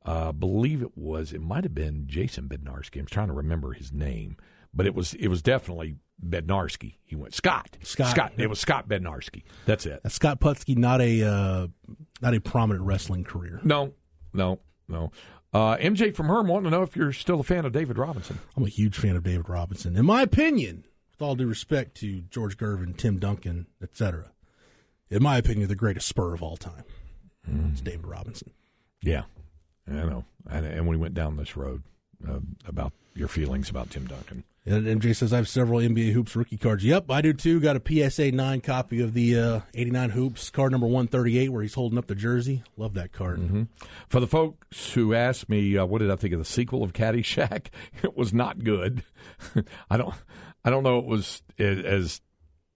uh, 0.08 0.32
believe 0.32 0.80
it 0.80 0.96
was, 0.96 1.34
it 1.34 1.42
might 1.42 1.64
have 1.64 1.74
been 1.74 2.04
Jason 2.06 2.48
Bednarski. 2.48 2.98
I'm 2.98 3.04
trying 3.06 3.26
to 3.28 3.34
remember 3.34 3.74
his 3.74 3.92
name. 3.92 4.38
But 4.72 4.86
it 4.86 4.94
was 4.94 5.12
it 5.14 5.28
was 5.28 5.42
definitely 5.42 5.96
Bednarski. 6.26 6.94
He 7.04 7.14
went 7.14 7.34
Scott. 7.34 7.76
Scott. 7.82 8.10
Scott. 8.10 8.32
It 8.38 8.48
was 8.48 8.58
Scott 8.58 8.88
Bednarski. 8.88 9.42
That's 9.66 9.84
it. 9.86 10.00
That's 10.02 10.14
Scott 10.14 10.40
Putski, 10.40 10.76
not 10.76 11.00
a 11.02 11.22
uh, 11.24 11.66
not 12.22 12.34
a 12.34 12.40
prominent 12.40 12.86
wrestling 12.86 13.24
career. 13.24 13.60
No, 13.64 13.92
no, 14.32 14.60
no. 14.88 15.10
Uh, 15.52 15.76
MJ 15.76 16.14
from 16.14 16.28
Herm 16.28 16.48
wanting 16.48 16.70
to 16.70 16.76
know 16.76 16.82
if 16.82 16.96
you're 16.96 17.12
still 17.12 17.40
a 17.40 17.44
fan 17.44 17.64
of 17.64 17.72
David 17.72 17.98
Robinson. 17.98 18.38
I'm 18.56 18.64
a 18.64 18.68
huge 18.68 18.96
fan 18.96 19.16
of 19.16 19.24
David 19.24 19.48
Robinson. 19.48 19.96
In 19.96 20.04
my 20.06 20.22
opinion, 20.22 20.84
with 21.10 21.22
all 21.22 21.34
due 21.34 21.46
respect 21.46 21.96
to 21.98 22.22
George 22.30 22.56
Gervin, 22.56 22.96
Tim 22.96 23.18
Duncan, 23.18 23.66
etc., 23.82 24.32
in 25.10 25.22
my 25.22 25.38
opinion, 25.38 25.68
the 25.68 25.74
greatest 25.74 26.06
spur 26.06 26.34
of 26.34 26.42
all 26.42 26.56
time. 26.58 26.84
It's 27.72 27.80
David 27.80 28.06
Robinson. 28.06 28.52
Yeah, 29.02 29.22
I 29.90 30.04
know. 30.04 30.24
And, 30.50 30.66
and 30.66 30.88
we 30.88 30.96
went 30.96 31.14
down 31.14 31.36
this 31.36 31.56
road 31.56 31.82
uh, 32.26 32.40
about 32.66 32.92
your 33.14 33.28
feelings 33.28 33.68
about 33.70 33.90
Tim 33.90 34.06
Duncan. 34.06 34.44
And 34.64 34.86
MJ 35.00 35.16
says, 35.16 35.32
I 35.32 35.36
have 35.36 35.48
several 35.48 35.80
NBA 35.80 36.12
Hoops 36.12 36.36
rookie 36.36 36.58
cards. 36.58 36.84
Yep, 36.84 37.10
I 37.10 37.22
do 37.22 37.32
too. 37.32 37.58
Got 37.58 37.76
a 37.76 38.10
PSA 38.10 38.32
9 38.32 38.60
copy 38.60 39.00
of 39.00 39.14
the 39.14 39.38
uh, 39.38 39.60
89 39.72 40.10
Hoops, 40.10 40.50
card 40.50 40.72
number 40.72 40.86
138, 40.86 41.48
where 41.48 41.62
he's 41.62 41.72
holding 41.72 41.96
up 41.96 42.06
the 42.06 42.14
jersey. 42.14 42.62
Love 42.76 42.92
that 42.94 43.12
card. 43.12 43.66
For 44.08 44.20
the 44.20 44.26
folks 44.26 44.92
who 44.92 45.14
asked 45.14 45.48
me, 45.48 45.78
uh, 45.78 45.86
what 45.86 46.00
did 46.00 46.10
I 46.10 46.16
think 46.16 46.34
of 46.34 46.38
the 46.38 46.44
sequel 46.44 46.82
of 46.82 46.92
Caddyshack? 46.92 47.68
It 48.02 48.16
was 48.16 48.34
not 48.34 48.62
good. 48.62 49.02
I 49.90 49.96
don't, 49.96 50.14
I 50.64 50.70
don't 50.70 50.82
know. 50.82 50.98
It 50.98 51.06
was 51.06 51.42
as 51.58 52.20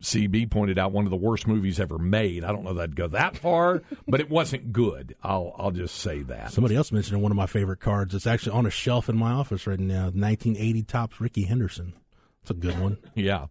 CB 0.02 0.50
pointed 0.50 0.78
out, 0.78 0.92
one 0.92 1.04
of 1.04 1.10
the 1.10 1.16
worst 1.16 1.46
movies 1.46 1.80
ever 1.80 1.98
made. 1.98 2.44
I 2.44 2.48
don't 2.48 2.64
know 2.64 2.74
that 2.74 2.82
I'd 2.82 2.96
go 2.96 3.08
that 3.08 3.36
far, 3.36 3.82
but 4.08 4.20
it 4.20 4.28
wasn't 4.28 4.72
good. 4.72 5.14
I'll, 5.22 5.54
I'll 5.58 5.70
just 5.70 5.96
say 5.96 6.22
that. 6.24 6.52
Somebody 6.52 6.76
else 6.76 6.92
mentioned 6.92 7.22
one 7.22 7.32
of 7.32 7.36
my 7.36 7.46
favorite 7.46 7.80
cards. 7.80 8.14
It's 8.14 8.26
actually 8.26 8.52
on 8.52 8.66
a 8.66 8.70
shelf 8.70 9.08
in 9.08 9.16
my 9.16 9.32
office 9.32 9.66
right 9.66 9.78
now. 9.78 10.04
1980 10.04 10.82
Topps 10.82 11.20
Rickey 11.20 11.44
Henderson. 11.44 11.94
It's 12.42 12.50
a 12.50 12.54
good 12.54 12.78
one. 12.78 12.98
Yeah. 13.14 13.46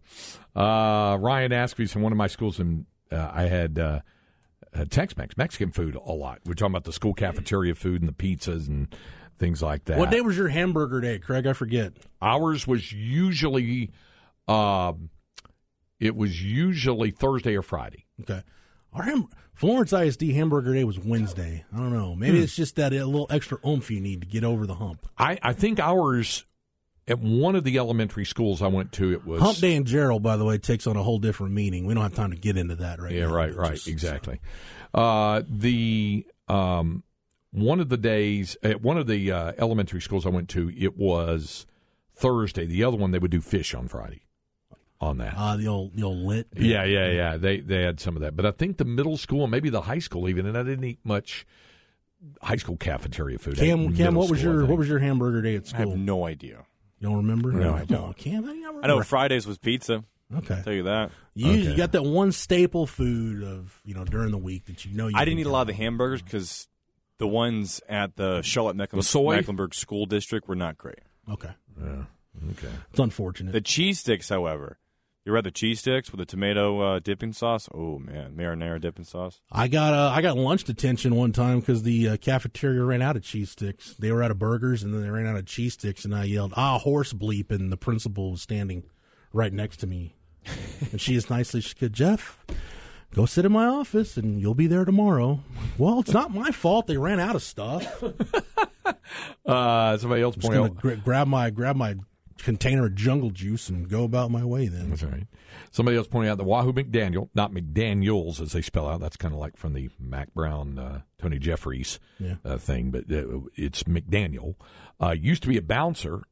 Uh, 0.54 1.16
Ryan 1.18 1.52
asked 1.52 1.78
me 1.78 1.86
from 1.86 2.02
one 2.02 2.12
of 2.12 2.18
my 2.18 2.26
schools, 2.26 2.58
and 2.60 2.84
uh, 3.10 3.30
I 3.32 3.44
had 3.44 3.78
uh, 3.78 4.00
Tex-Mex, 4.90 5.36
Mexican 5.36 5.70
food 5.72 5.96
a 5.96 6.12
lot. 6.12 6.40
We're 6.44 6.54
talking 6.54 6.72
about 6.72 6.84
the 6.84 6.92
school 6.92 7.14
cafeteria 7.14 7.74
food 7.74 8.02
and 8.02 8.08
the 8.08 8.12
pizzas 8.14 8.68
and 8.68 8.94
things 9.38 9.62
like 9.62 9.86
that. 9.86 9.98
What 9.98 10.10
day 10.10 10.20
was 10.20 10.36
your 10.36 10.48
hamburger 10.48 11.00
day, 11.00 11.18
Craig? 11.18 11.46
I 11.46 11.54
forget. 11.54 11.94
Ours 12.20 12.66
was 12.66 12.92
usually, 12.92 13.90
um, 14.46 15.08
it 16.02 16.16
was 16.16 16.42
usually 16.42 17.10
Thursday 17.10 17.56
or 17.56 17.62
Friday. 17.62 18.04
Okay. 18.20 18.42
Our 18.92 19.04
ham- 19.04 19.28
Florence 19.54 19.92
ISD 19.92 20.22
hamburger 20.32 20.74
day 20.74 20.84
was 20.84 20.98
Wednesday. 20.98 21.64
I 21.72 21.76
don't 21.78 21.92
know. 21.92 22.14
Maybe 22.14 22.40
it's 22.40 22.56
just 22.56 22.76
that 22.76 22.92
a 22.92 23.04
little 23.06 23.26
extra 23.30 23.58
oomph 23.66 23.90
you 23.90 24.00
need 24.00 24.20
to 24.22 24.26
get 24.26 24.44
over 24.44 24.66
the 24.66 24.74
hump. 24.74 25.06
I, 25.16 25.38
I 25.42 25.52
think 25.52 25.78
ours 25.78 26.44
at 27.08 27.18
one 27.18 27.54
of 27.56 27.64
the 27.64 27.78
elementary 27.78 28.24
schools 28.24 28.60
I 28.62 28.66
went 28.68 28.92
to, 28.92 29.12
it 29.12 29.26
was 29.26 29.40
Hump 29.40 29.58
day 29.58 29.74
in 29.74 29.84
Gerald, 29.84 30.22
by 30.22 30.36
the 30.36 30.44
way, 30.44 30.58
takes 30.58 30.86
on 30.86 30.96
a 30.96 31.02
whole 31.02 31.18
different 31.18 31.52
meaning. 31.54 31.84
We 31.86 31.94
don't 31.94 32.02
have 32.02 32.14
time 32.14 32.30
to 32.32 32.36
get 32.36 32.56
into 32.56 32.76
that 32.76 33.00
right 33.00 33.12
Yeah, 33.12 33.26
now. 33.26 33.34
right, 33.34 33.54
right, 33.54 33.72
just- 33.74 33.88
exactly. 33.88 34.40
Uh, 34.94 35.42
the 35.48 36.26
um, 36.48 37.02
one 37.52 37.80
of 37.80 37.88
the 37.88 37.96
days 37.96 38.56
at 38.62 38.82
one 38.82 38.98
of 38.98 39.06
the 39.06 39.30
uh, 39.32 39.52
elementary 39.58 40.00
schools 40.00 40.26
I 40.26 40.30
went 40.30 40.48
to, 40.50 40.70
it 40.76 40.96
was 40.96 41.66
Thursday. 42.14 42.66
The 42.66 42.84
other 42.84 42.96
one 42.96 43.10
they 43.10 43.18
would 43.18 43.30
do 43.30 43.40
fish 43.40 43.74
on 43.74 43.88
Friday. 43.88 44.22
On 45.02 45.18
that, 45.18 45.34
Uh, 45.36 45.56
the 45.56 45.66
old 45.66 45.96
the 45.96 46.04
old 46.04 46.18
lit. 46.18 46.46
yeah, 46.56 46.84
yeah, 46.84 47.10
yeah. 47.10 47.36
They 47.36 47.58
they 47.58 47.82
had 47.82 47.98
some 47.98 48.14
of 48.14 48.22
that, 48.22 48.36
but 48.36 48.46
I 48.46 48.52
think 48.52 48.76
the 48.76 48.84
middle 48.84 49.16
school 49.16 49.42
and 49.42 49.50
maybe 49.50 49.68
the 49.68 49.80
high 49.82 49.98
school 49.98 50.28
even, 50.28 50.46
and 50.46 50.56
I 50.56 50.62
didn't 50.62 50.84
eat 50.84 51.00
much 51.02 51.44
high 52.40 52.54
school 52.56 52.76
cafeteria 52.76 53.36
food. 53.38 53.58
I 53.58 53.66
Cam, 53.66 53.96
Cam, 53.96 54.14
what 54.14 54.30
was 54.30 54.38
school, 54.40 54.52
your 54.54 54.64
what 54.66 54.78
was 54.78 54.88
your 54.88 55.00
hamburger 55.00 55.42
day 55.42 55.56
at 55.56 55.66
school? 55.66 55.86
I 55.86 55.88
have 55.90 55.98
no 55.98 56.24
idea. 56.24 56.64
You 57.00 57.08
don't 57.08 57.16
remember? 57.16 57.50
No, 57.50 57.74
I 57.74 57.84
don't. 57.84 58.00
on, 58.04 58.14
Cam, 58.14 58.44
how 58.44 58.52
do 58.52 58.80
I 58.82 58.86
know? 58.86 59.02
Fridays 59.02 59.44
was 59.44 59.58
pizza. 59.58 60.04
Okay. 60.32 60.54
I'll 60.54 60.62
tell 60.62 60.72
you 60.72 60.84
that. 60.84 61.10
You, 61.34 61.50
you 61.52 61.76
got 61.76 61.90
that 61.92 62.04
one 62.04 62.30
staple 62.30 62.86
food 62.86 63.42
of 63.42 63.80
you 63.84 63.94
know 63.94 64.04
during 64.04 64.30
the 64.30 64.38
week 64.38 64.66
that 64.66 64.84
you 64.84 64.96
know 64.96 65.08
you. 65.08 65.16
I 65.16 65.24
didn't 65.24 65.40
eat 65.40 65.46
a 65.46 65.50
lot 65.50 65.62
of 65.62 65.66
the 65.66 65.74
hamburgers 65.74 66.22
because 66.22 66.68
the 67.18 67.26
ones 67.26 67.80
at 67.88 68.14
the 68.14 68.40
Charlotte 68.42 68.76
Mecklen- 68.76 69.34
Mecklenburg 69.36 69.74
School 69.74 70.06
District 70.06 70.46
were 70.48 70.54
not 70.54 70.78
great. 70.78 71.00
Okay, 71.28 71.50
Yeah, 71.76 72.04
okay. 72.52 72.68
it's 72.90 73.00
unfortunate. 73.00 73.50
The 73.52 73.60
cheese 73.60 73.98
sticks, 73.98 74.28
however, 74.28 74.78
you 75.24 75.32
read 75.32 75.44
the 75.44 75.50
cheese 75.50 75.80
sticks 75.80 76.10
with 76.10 76.18
the 76.18 76.26
tomato 76.26 76.80
uh, 76.80 76.98
dipping 76.98 77.32
sauce. 77.32 77.68
Oh 77.72 77.98
man, 77.98 78.34
marinara 78.36 78.80
dipping 78.80 79.04
sauce. 79.04 79.40
I 79.50 79.68
got 79.68 79.94
uh, 79.94 80.10
I 80.14 80.20
got 80.22 80.36
lunch 80.36 80.64
detention 80.64 81.14
one 81.14 81.32
time 81.32 81.60
because 81.60 81.82
the 81.84 82.08
uh, 82.10 82.16
cafeteria 82.16 82.82
ran 82.82 83.02
out 83.02 83.16
of 83.16 83.22
cheese 83.22 83.50
sticks. 83.50 83.94
They 83.98 84.10
were 84.12 84.22
out 84.22 84.30
of 84.30 84.38
burgers 84.38 84.82
and 84.82 84.92
then 84.92 85.02
they 85.02 85.10
ran 85.10 85.26
out 85.26 85.36
of 85.36 85.46
cheese 85.46 85.74
sticks, 85.74 86.04
and 86.04 86.14
I 86.14 86.24
yelled 86.24 86.52
"Ah, 86.56 86.78
horse 86.78 87.12
bleep!" 87.12 87.50
and 87.50 87.70
the 87.70 87.76
principal 87.76 88.32
was 88.32 88.42
standing 88.42 88.82
right 89.32 89.52
next 89.52 89.76
to 89.78 89.86
me, 89.86 90.16
and 90.90 91.00
she 91.00 91.14
just 91.14 91.30
nicely 91.30 91.60
she 91.60 91.74
said, 91.78 91.92
"Jeff, 91.92 92.38
go 93.14 93.24
sit 93.26 93.44
in 93.44 93.52
my 93.52 93.66
office 93.66 94.16
and 94.16 94.40
you'll 94.40 94.54
be 94.54 94.66
there 94.66 94.84
tomorrow." 94.84 95.40
Well, 95.78 96.00
it's 96.00 96.12
not 96.12 96.34
my 96.34 96.50
fault. 96.50 96.86
They 96.88 96.96
ran 96.96 97.20
out 97.20 97.36
of 97.36 97.42
stuff. 97.42 98.02
Uh, 99.44 99.96
somebody 99.98 100.22
else 100.22 100.34
Just 100.36 100.46
pointed 100.46 100.58
gonna 100.60 100.70
out. 100.72 100.80
gra- 100.80 100.96
grab 100.96 101.28
my 101.28 101.50
grab 101.50 101.76
my 101.76 101.96
container 102.38 102.86
of 102.86 102.94
jungle 102.94 103.30
juice 103.30 103.68
and 103.68 103.88
go 103.88 104.04
about 104.04 104.30
my 104.30 104.44
way. 104.44 104.66
Then 104.68 104.90
That's 104.90 105.02
right. 105.02 105.26
Somebody 105.70 105.96
else 105.96 106.06
pointing 106.08 106.30
out 106.30 106.38
the 106.38 106.44
Wahoo 106.44 106.72
McDaniel, 106.72 107.28
not 107.34 107.52
McDaniels 107.52 108.40
as 108.40 108.52
they 108.52 108.62
spell 108.62 108.88
out. 108.88 109.00
That's 109.00 109.16
kind 109.16 109.32
of 109.34 109.40
like 109.40 109.56
from 109.56 109.72
the 109.74 109.90
Mack 109.98 110.32
Brown, 110.34 110.78
uh, 110.78 111.00
Tony 111.18 111.38
Jeffries 111.38 111.98
Yeah. 112.18 112.34
uh, 112.44 112.58
thing, 112.58 112.90
but 112.90 113.10
uh, 113.10 113.40
it's 113.54 113.82
McDaniel. 113.84 114.54
Uh, 115.00 115.10
used 115.18 115.42
to 115.42 115.48
be 115.48 115.56
a 115.56 115.62
bouncer 115.62 116.22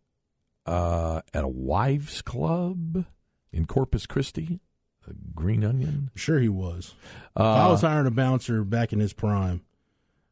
uh, 0.67 1.23
at 1.35 1.45
a 1.45 1.49
wives' 1.49 2.23
club 2.23 3.05
in 3.53 3.67
Corpus 3.67 4.07
Christi, 4.07 4.61
a 5.09 5.13
Green 5.35 5.65
Onion. 5.65 6.11
Sure, 6.15 6.39
he 6.39 6.49
was. 6.49 6.95
Uh, 7.37 7.43
if 7.43 7.65
I 7.65 7.69
was 7.69 7.81
hiring 7.81 8.07
a 8.07 8.11
bouncer 8.11 8.63
back 8.65 8.93
in 8.93 9.01
his 9.01 9.13
prime, 9.13 9.63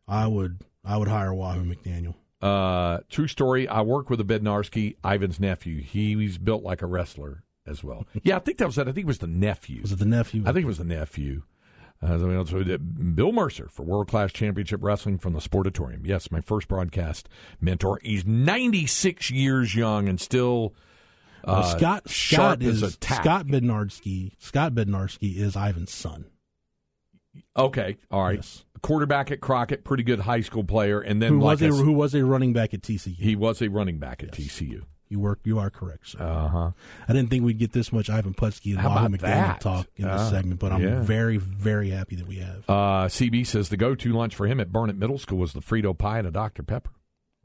I 0.06 0.26
would 0.26 0.62
I 0.84 0.96
would 0.96 1.08
hire 1.08 1.34
Wahoo 1.34 1.64
McDaniel. 1.64 2.14
Uh, 2.40 2.98
true 3.08 3.26
story. 3.26 3.66
I 3.66 3.80
work 3.80 4.10
with 4.10 4.20
a 4.20 4.24
Bednarski, 4.24 4.96
Ivan's 5.04 5.40
nephew. 5.40 5.82
He, 5.82 6.14
he's 6.14 6.38
built 6.38 6.62
like 6.62 6.82
a 6.82 6.86
wrestler 6.86 7.42
as 7.66 7.82
well. 7.82 8.06
Yeah, 8.22 8.36
I 8.36 8.38
think 8.38 8.58
that 8.58 8.66
was 8.66 8.78
it. 8.78 8.82
I 8.82 8.92
think 8.92 9.04
it 9.04 9.06
was 9.06 9.18
the 9.18 9.26
nephew. 9.26 9.82
Was 9.82 9.92
it 9.92 9.98
the 9.98 10.04
nephew? 10.04 10.42
I 10.46 10.52
think 10.52 10.64
it 10.64 10.68
was 10.68 10.78
the 10.78 10.84
nephew. 10.84 11.42
Uh, 12.00 12.16
so 12.44 12.78
Bill 12.78 13.32
Mercer 13.32 13.68
for 13.68 13.82
World 13.82 14.06
Class 14.06 14.32
Championship 14.32 14.80
Wrestling 14.82 15.18
from 15.18 15.32
the 15.32 15.40
Sportatorium. 15.40 16.06
Yes, 16.06 16.30
my 16.30 16.40
first 16.40 16.68
broadcast 16.68 17.28
mentor. 17.60 17.98
He's 18.04 18.24
96 18.24 19.32
years 19.32 19.74
young 19.74 20.08
and 20.08 20.20
still 20.20 20.74
uh, 21.44 21.62
Scott 21.76 22.08
Scott 22.08 22.62
is. 22.62 22.80
Scott 23.00 23.46
Bednarski. 23.46 24.32
Scott 24.38 24.74
Bednarski 24.74 25.36
is 25.36 25.56
Ivan's 25.56 25.92
son. 25.92 26.26
Okay, 27.56 27.96
all 28.10 28.22
right. 28.24 28.36
Yes. 28.36 28.64
Quarterback 28.82 29.30
at 29.30 29.40
Crockett, 29.40 29.84
pretty 29.84 30.02
good 30.02 30.20
high 30.20 30.40
school 30.40 30.64
player, 30.64 31.00
and 31.00 31.20
then 31.22 31.34
Who 31.34 31.40
like 31.40 31.60
was 31.60 31.62
a 31.62 31.66
I 31.66 31.68
s- 31.68 31.78
who 31.80 31.92
was 31.92 32.14
a 32.14 32.24
running 32.24 32.52
back 32.52 32.74
at 32.74 32.82
TCU? 32.82 33.16
he 33.16 33.36
was 33.36 33.60
a 33.62 33.68
running 33.68 33.98
back 33.98 34.22
at 34.22 34.32
TCU. 34.32 34.82
You 35.10 35.20
work. 35.20 35.40
You 35.44 35.58
are 35.58 35.70
correct, 35.70 36.08
sir. 36.08 36.18
Uh 36.22 36.48
huh. 36.48 36.70
I 37.08 37.12
didn't 37.14 37.30
think 37.30 37.42
we'd 37.42 37.58
get 37.58 37.72
this 37.72 37.92
much 37.92 38.10
Ivan 38.10 38.34
Putski 38.34 38.72
and 38.72 38.78
How 38.80 38.90
Wahoo 38.90 39.08
McDaniel 39.08 39.20
that? 39.20 39.60
talk 39.62 39.86
in 39.96 40.04
this 40.04 40.20
Ah, 40.20 40.28
segment, 40.30 40.60
but 40.60 40.70
I'm 40.70 40.82
yeah. 40.82 41.00
very, 41.00 41.38
very 41.38 41.88
happy 41.90 42.16
that 42.16 42.26
we 42.28 42.36
have. 42.36 42.64
Uh, 42.68 43.06
CB 43.08 43.46
says 43.46 43.70
the 43.70 43.78
go-to 43.78 44.12
lunch 44.12 44.34
for 44.34 44.46
him 44.46 44.60
at 44.60 44.70
Burnett 44.70 44.96
Middle 44.96 45.16
School 45.16 45.38
was 45.38 45.54
the 45.54 45.60
Frito 45.60 45.96
pie 45.96 46.18
and 46.18 46.28
a 46.28 46.30
Dr 46.30 46.62
Pepper. 46.62 46.90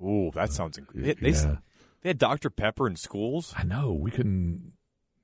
Ooh, 0.03 0.31
that 0.33 0.51
sounds 0.51 0.77
incredible. 0.77 1.15
They, 1.21 1.29
Yeah. 1.29 1.55
they 2.01 2.09
had 2.09 2.17
Dr. 2.17 2.49
Pepper 2.49 2.85
in 2.85 2.97
schools? 2.97 3.53
I 3.55 3.63
know 3.63 3.93
we 3.93 4.11
couldn't. 4.11 4.73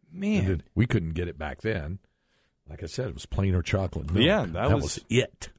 Man. 0.10 0.64
We 0.76 0.86
couldn't 0.88 1.14
get 1.16 1.28
it 1.28 1.38
back 1.38 1.62
then. 1.62 2.00
Like 2.70 2.84
I 2.84 2.86
said, 2.86 3.10
it 3.10 3.14
was 3.16 3.26
plain 3.26 3.54
or 3.54 3.62
chocolate. 3.62 4.12
milk. 4.14 4.26
Yeah, 4.26 4.46
that 4.46 4.72
was, 4.72 4.84
was- 4.84 5.00
it. 5.10 5.50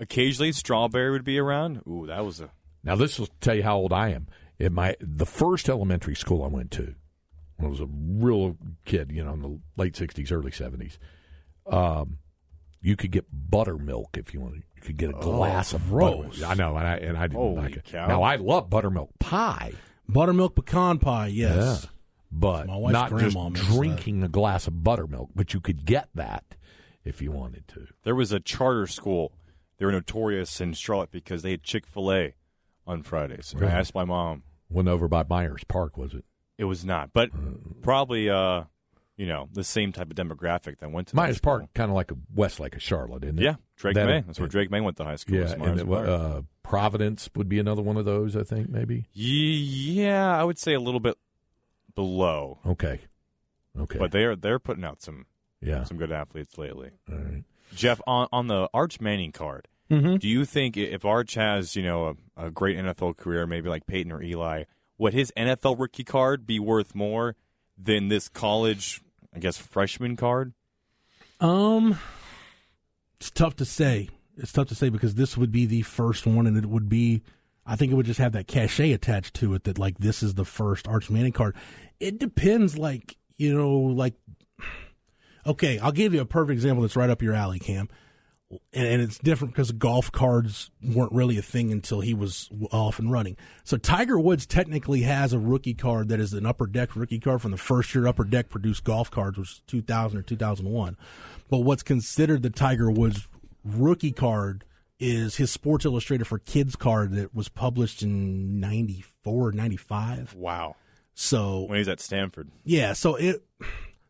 Occasionally, 0.00 0.52
strawberry 0.52 1.10
would 1.10 1.24
be 1.24 1.38
around. 1.38 1.82
Ooh, 1.86 2.06
that 2.06 2.24
was 2.24 2.40
a. 2.40 2.50
Now 2.82 2.96
this 2.96 3.18
will 3.18 3.28
tell 3.40 3.54
you 3.54 3.62
how 3.62 3.76
old 3.76 3.92
I 3.92 4.08
am. 4.10 4.26
At 4.58 4.72
my 4.72 4.96
the 5.00 5.26
first 5.26 5.68
elementary 5.68 6.16
school 6.16 6.42
I 6.42 6.48
went 6.48 6.70
to, 6.72 6.94
when 7.56 7.66
I 7.66 7.70
was 7.70 7.80
a 7.80 7.86
real 7.90 8.56
kid, 8.84 9.12
you 9.12 9.22
know, 9.24 9.32
in 9.34 9.42
the 9.42 9.58
late 9.76 9.96
sixties, 9.96 10.32
early 10.32 10.50
seventies, 10.50 10.98
um, 11.66 12.18
you 12.80 12.96
could 12.96 13.10
get 13.10 13.26
buttermilk 13.30 14.16
if 14.16 14.32
you 14.34 14.40
wanted. 14.40 14.62
You 14.76 14.82
could 14.82 14.96
get 14.96 15.10
a 15.10 15.14
glass 15.14 15.72
of 15.74 15.86
gross. 15.88 16.38
buttermilk. 16.38 16.50
I 16.50 16.54
know, 16.54 16.76
and 16.76 16.86
I 16.86 16.96
and 16.96 17.16
I 17.18 17.22
didn't 17.26 17.40
Holy 17.40 17.56
like 17.56 17.76
it. 17.76 17.84
cow. 17.84 18.06
Now 18.06 18.22
I 18.22 18.36
love 18.36 18.70
buttermilk 18.70 19.10
pie. 19.18 19.72
Buttermilk 20.08 20.54
pecan 20.56 20.98
pie, 20.98 21.28
yes. 21.28 21.84
Yeah. 21.84 21.90
But 22.32 22.66
My 22.68 22.76
wife's 22.76 22.92
not 22.92 23.10
just 23.10 23.34
grandma 23.34 23.48
makes 23.48 23.66
that. 23.66 23.74
drinking 23.76 24.22
a 24.22 24.28
glass 24.28 24.66
of 24.66 24.82
buttermilk, 24.84 25.30
but 25.34 25.52
you 25.52 25.60
could 25.60 25.84
get 25.84 26.08
that 26.14 26.44
if 27.04 27.20
you 27.20 27.32
wanted 27.32 27.66
to. 27.68 27.86
There 28.04 28.14
was 28.14 28.30
a 28.32 28.40
charter 28.40 28.86
school. 28.86 29.32
They 29.80 29.86
were 29.86 29.92
notorious 29.92 30.60
in 30.60 30.74
Charlotte 30.74 31.10
because 31.10 31.40
they 31.42 31.50
had 31.52 31.62
Chick 31.64 31.86
fil 31.86 32.12
A 32.12 32.34
on 32.86 33.02
Fridays. 33.02 33.54
And 33.56 33.64
I 33.64 33.70
asked 33.70 33.94
my 33.94 34.04
mom. 34.04 34.42
Went 34.68 34.88
over 34.88 35.08
by 35.08 35.24
Myers 35.28 35.64
Park, 35.64 35.96
was 35.96 36.12
it? 36.14 36.24
It 36.58 36.64
was 36.64 36.84
not, 36.84 37.14
but 37.14 37.30
probably, 37.80 38.28
uh, 38.28 38.64
you 39.16 39.26
know, 39.26 39.48
the 39.52 39.64
same 39.64 39.90
type 39.92 40.10
of 40.10 40.16
demographic 40.16 40.78
that 40.80 40.92
went 40.92 41.08
to 41.08 41.16
Myers. 41.16 41.40
Park, 41.40 41.64
kind 41.74 41.90
of 41.90 41.94
like 41.94 42.10
a 42.12 42.16
Westlake 42.34 42.76
of 42.76 42.82
Charlotte, 42.82 43.24
isn't 43.24 43.38
it? 43.38 43.42
Yeah, 43.42 43.54
Drake 43.76 43.94
That- 43.94 44.06
Maye. 44.06 44.20
That's 44.26 44.38
where 44.38 44.48
Drake 44.48 44.70
Maye 44.70 44.82
went 44.82 44.98
to 44.98 45.04
high 45.04 45.16
school. 45.16 45.38
Yeah, 45.38 45.52
and 45.52 45.88
Park. 45.88 46.06
uh, 46.08 46.42
Providence 46.62 47.30
would 47.34 47.48
be 47.48 47.58
another 47.58 47.80
one 47.80 47.96
of 47.96 48.04
those. 48.04 48.36
I 48.36 48.42
think 48.44 48.68
maybe. 48.68 49.06
yeah, 49.14 50.38
I 50.38 50.44
would 50.44 50.58
say 50.58 50.74
a 50.74 50.80
little 50.80 51.00
bit 51.00 51.16
below, 51.94 52.58
Okay, 52.66 53.00
okay, 53.78 53.98
but 53.98 54.12
they 54.12 54.24
are 54.24 54.36
they're 54.36 54.58
putting 54.58 54.84
out 54.84 55.00
some 55.02 55.24
yeah. 55.62 55.84
some 55.84 55.96
good 55.96 56.12
athletes 56.12 56.58
lately. 56.58 56.90
All 57.10 57.16
right. 57.18 57.44
Jeff, 57.74 58.00
on 58.06 58.28
on 58.32 58.46
the 58.48 58.68
Arch 58.74 59.00
Manning 59.00 59.32
card, 59.32 59.68
Mm-hmm. 59.90 60.16
do 60.16 60.28
you 60.28 60.44
think 60.44 60.76
if 60.76 61.04
Arch 61.04 61.34
has 61.34 61.74
you 61.74 61.82
know 61.82 62.16
a, 62.36 62.46
a 62.46 62.50
great 62.50 62.78
NFL 62.78 63.16
career, 63.16 63.46
maybe 63.46 63.68
like 63.68 63.86
Peyton 63.86 64.12
or 64.12 64.22
Eli, 64.22 64.64
would 64.98 65.14
his 65.14 65.32
NFL 65.36 65.78
rookie 65.80 66.04
card 66.04 66.46
be 66.46 66.60
worth 66.60 66.94
more 66.94 67.34
than 67.76 68.08
this 68.08 68.28
college, 68.28 69.02
I 69.34 69.38
guess, 69.38 69.56
freshman 69.56 70.16
card? 70.16 70.52
Um, 71.40 71.98
it's 73.18 73.30
tough 73.30 73.56
to 73.56 73.64
say. 73.64 74.10
It's 74.36 74.52
tough 74.52 74.68
to 74.68 74.74
say 74.74 74.90
because 74.90 75.14
this 75.14 75.36
would 75.36 75.50
be 75.50 75.66
the 75.66 75.82
first 75.82 76.26
one, 76.26 76.46
and 76.46 76.56
it 76.56 76.66
would 76.66 76.88
be. 76.88 77.22
I 77.66 77.76
think 77.76 77.92
it 77.92 77.94
would 77.94 78.06
just 78.06 78.20
have 78.20 78.32
that 78.32 78.46
cachet 78.46 78.92
attached 78.92 79.34
to 79.36 79.54
it 79.54 79.64
that 79.64 79.78
like 79.78 79.98
this 79.98 80.22
is 80.22 80.34
the 80.34 80.44
first 80.44 80.88
Arch 80.88 81.10
Manning 81.10 81.32
card. 81.32 81.56
It 81.98 82.18
depends, 82.18 82.78
like 82.78 83.16
you 83.36 83.54
know, 83.54 83.70
like. 83.70 84.14
Okay, 85.46 85.78
I'll 85.78 85.92
give 85.92 86.12
you 86.12 86.20
a 86.20 86.26
perfect 86.26 86.52
example 86.52 86.82
that's 86.82 86.96
right 86.96 87.08
up 87.08 87.22
your 87.22 87.32
alley, 87.32 87.58
Cam. 87.58 87.88
And, 88.50 88.86
and 88.86 89.02
it's 89.02 89.18
different 89.18 89.54
because 89.54 89.70
golf 89.72 90.10
cards 90.10 90.70
weren't 90.82 91.12
really 91.12 91.38
a 91.38 91.42
thing 91.42 91.70
until 91.70 92.00
he 92.00 92.14
was 92.14 92.50
off 92.72 92.98
and 92.98 93.10
running. 93.12 93.36
So 93.62 93.76
Tiger 93.76 94.18
Woods 94.18 94.44
technically 94.46 95.02
has 95.02 95.32
a 95.32 95.38
rookie 95.38 95.74
card 95.74 96.08
that 96.08 96.18
is 96.18 96.32
an 96.32 96.46
upper 96.46 96.66
deck 96.66 96.96
rookie 96.96 97.20
card 97.20 97.42
from 97.42 97.52
the 97.52 97.56
first 97.56 97.94
year 97.94 98.06
upper 98.08 98.24
deck 98.24 98.48
produced 98.48 98.82
golf 98.82 99.10
cards, 99.10 99.38
which 99.38 99.48
was 99.48 99.62
2000 99.68 100.18
or 100.18 100.22
2001. 100.22 100.96
But 101.48 101.58
what's 101.58 101.82
considered 101.84 102.42
the 102.42 102.50
Tiger 102.50 102.90
Woods 102.90 103.28
rookie 103.64 104.12
card 104.12 104.64
is 104.98 105.36
his 105.36 105.50
Sports 105.50 105.84
Illustrated 105.84 106.24
for 106.26 106.38
Kids 106.38 106.76
card 106.76 107.12
that 107.12 107.34
was 107.34 107.48
published 107.48 108.02
in 108.02 108.58
94 108.60 109.52
95. 109.52 110.34
Wow, 110.34 110.76
So 111.14 111.62
when 111.62 111.78
he's 111.78 111.88
at 111.88 112.00
Stanford. 112.00 112.50
yeah, 112.64 112.92
so 112.94 113.14
it 113.14 113.42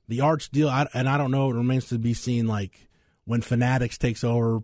the 0.08 0.20
arch 0.22 0.50
deal, 0.50 0.68
I, 0.68 0.88
and 0.92 1.08
I 1.08 1.16
don't 1.18 1.30
know. 1.30 1.50
It 1.50 1.54
remains 1.54 1.88
to 1.90 1.98
be 1.98 2.14
seen. 2.14 2.46
Like 2.48 2.88
when 3.24 3.40
Fanatics 3.40 3.98
takes 3.98 4.24
over 4.24 4.60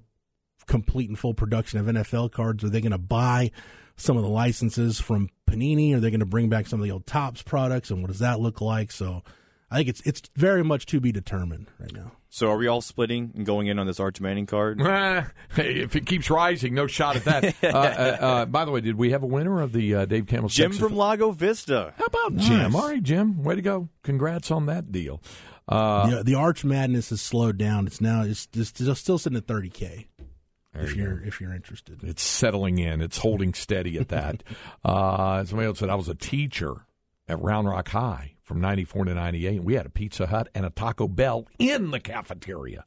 complete 0.67 1.09
and 1.09 1.19
full 1.19 1.35
production 1.35 1.79
of 1.79 1.87
NFL 1.87 2.33
cards, 2.33 2.65
are 2.65 2.69
they 2.69 2.81
going 2.81 2.93
to 2.93 2.99
buy 2.99 3.51
some 3.97 4.17
of 4.17 4.23
the 4.23 4.29
licenses 4.29 5.01
from 5.01 5.29
Panini? 5.49 5.95
Are 5.95 6.01
they 6.01 6.11
going 6.11 6.21
to 6.21 6.27
bring 6.27 6.49
back 6.49 6.67
some 6.67 6.81
of 6.81 6.85
the 6.85 6.91
old 6.91 7.07
Topps 7.07 7.43
products? 7.43 7.91
And 7.91 8.03
what 8.03 8.09
does 8.09 8.19
that 8.21 8.41
look 8.41 8.61
like? 8.61 8.93
So 8.93 9.23
I 9.71 9.77
think 9.77 9.89
it's 9.89 10.01
it's 10.03 10.23
very 10.37 10.63
much 10.63 10.87
to 10.87 11.01
be 11.01 11.13
determined 11.13 11.69
right 11.79 11.93
now. 11.93 12.13
So 12.29 12.51
are 12.51 12.57
we 12.57 12.67
all 12.67 12.83
splitting 12.83 13.33
and 13.35 13.47
going 13.47 13.67
in 13.67 13.79
on 13.79 13.87
this 13.87 13.99
Arch 13.99 14.21
Manning 14.21 14.47
card? 14.47 14.79
hey, 15.55 15.81
if 15.81 15.97
it 15.97 16.05
keeps 16.05 16.29
rising, 16.29 16.75
no 16.75 16.87
shot 16.87 17.17
at 17.17 17.25
that. 17.25 17.45
uh, 17.65 17.67
uh, 17.67 17.71
uh, 18.21 18.45
by 18.45 18.65
the 18.65 18.71
way, 18.71 18.83
did 18.83 18.97
we 18.97 19.13
have 19.13 19.23
a 19.23 19.27
winner 19.27 19.63
of 19.63 19.73
the 19.73 19.95
uh, 19.95 20.05
Dave 20.05 20.27
Campbell? 20.27 20.51
Jim 20.51 20.73
Texas- 20.73 20.87
from 20.87 20.97
Lago 20.97 21.31
Vista. 21.31 21.95
How 21.97 22.05
about 22.05 22.37
Jim? 22.37 22.77
All 22.77 22.89
right, 22.89 23.03
Jim. 23.03 23.43
Way 23.43 23.55
to 23.55 23.63
go. 23.63 23.89
Congrats 24.03 24.51
on 24.51 24.67
that 24.67 24.93
deal. 24.93 25.23
Uh, 25.69 26.11
the, 26.11 26.25
the 26.25 26.35
Arch 26.35 26.65
Madness 26.65 27.11
has 27.11 27.21
slowed 27.21 27.59
down. 27.59 27.87
It's 27.87 28.01
now 28.01 28.23
it's, 28.23 28.49
it's 28.55 29.01
still 29.01 29.19
sitting 29.19 29.37
at 29.37 29.47
thirty 29.47 29.71
k. 29.71 30.09
If 30.75 30.95
you 30.95 31.03
you're 31.03 31.23
if 31.23 31.41
you're 31.41 31.55
interested. 31.55 32.03
It's 32.05 32.23
settling 32.23 32.79
in. 32.79 33.01
It's 33.01 33.19
holding 33.19 33.55
steady 33.55 33.99
at 33.99 34.09
that. 34.09 34.43
uh, 34.85 35.45
somebody 35.45 35.67
else 35.67 35.79
said 35.79 35.91
I 35.91 35.95
was 35.95 36.09
a 36.09 36.15
teacher 36.15 36.87
at 37.29 37.41
Round 37.41 37.67
Rock 37.67 37.89
High 37.89 38.35
from 38.43 38.61
'94 38.61 39.07
to 39.07 39.15
'98, 39.15 39.57
and 39.57 39.65
we 39.65 39.75
had 39.75 39.87
a 39.87 39.91
Pizza 39.91 40.27
Hut 40.27 40.49
and 40.55 40.67
a 40.67 40.71
Taco 40.71 41.09
Bell 41.09 41.47
in 41.59 41.91
the 41.91 42.01
cafeteria. 42.01 42.85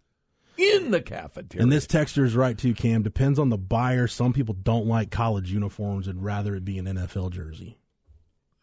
In 0.57 0.91
the 0.91 1.01
cafeteria. 1.01 1.63
And 1.63 1.71
this 1.71 1.87
texture 1.87 2.25
is 2.25 2.35
right 2.35 2.57
too, 2.57 2.73
Cam. 2.73 3.01
Depends 3.01 3.39
on 3.39 3.49
the 3.49 3.57
buyer. 3.57 4.07
Some 4.07 4.33
people 4.33 4.53
don't 4.53 4.87
like 4.87 5.09
college 5.09 5.51
uniforms 5.51 6.07
and 6.07 6.23
rather 6.23 6.53
it 6.53 6.65
be 6.65 6.77
an 6.77 6.85
NFL 6.85 7.31
jersey. 7.31 7.77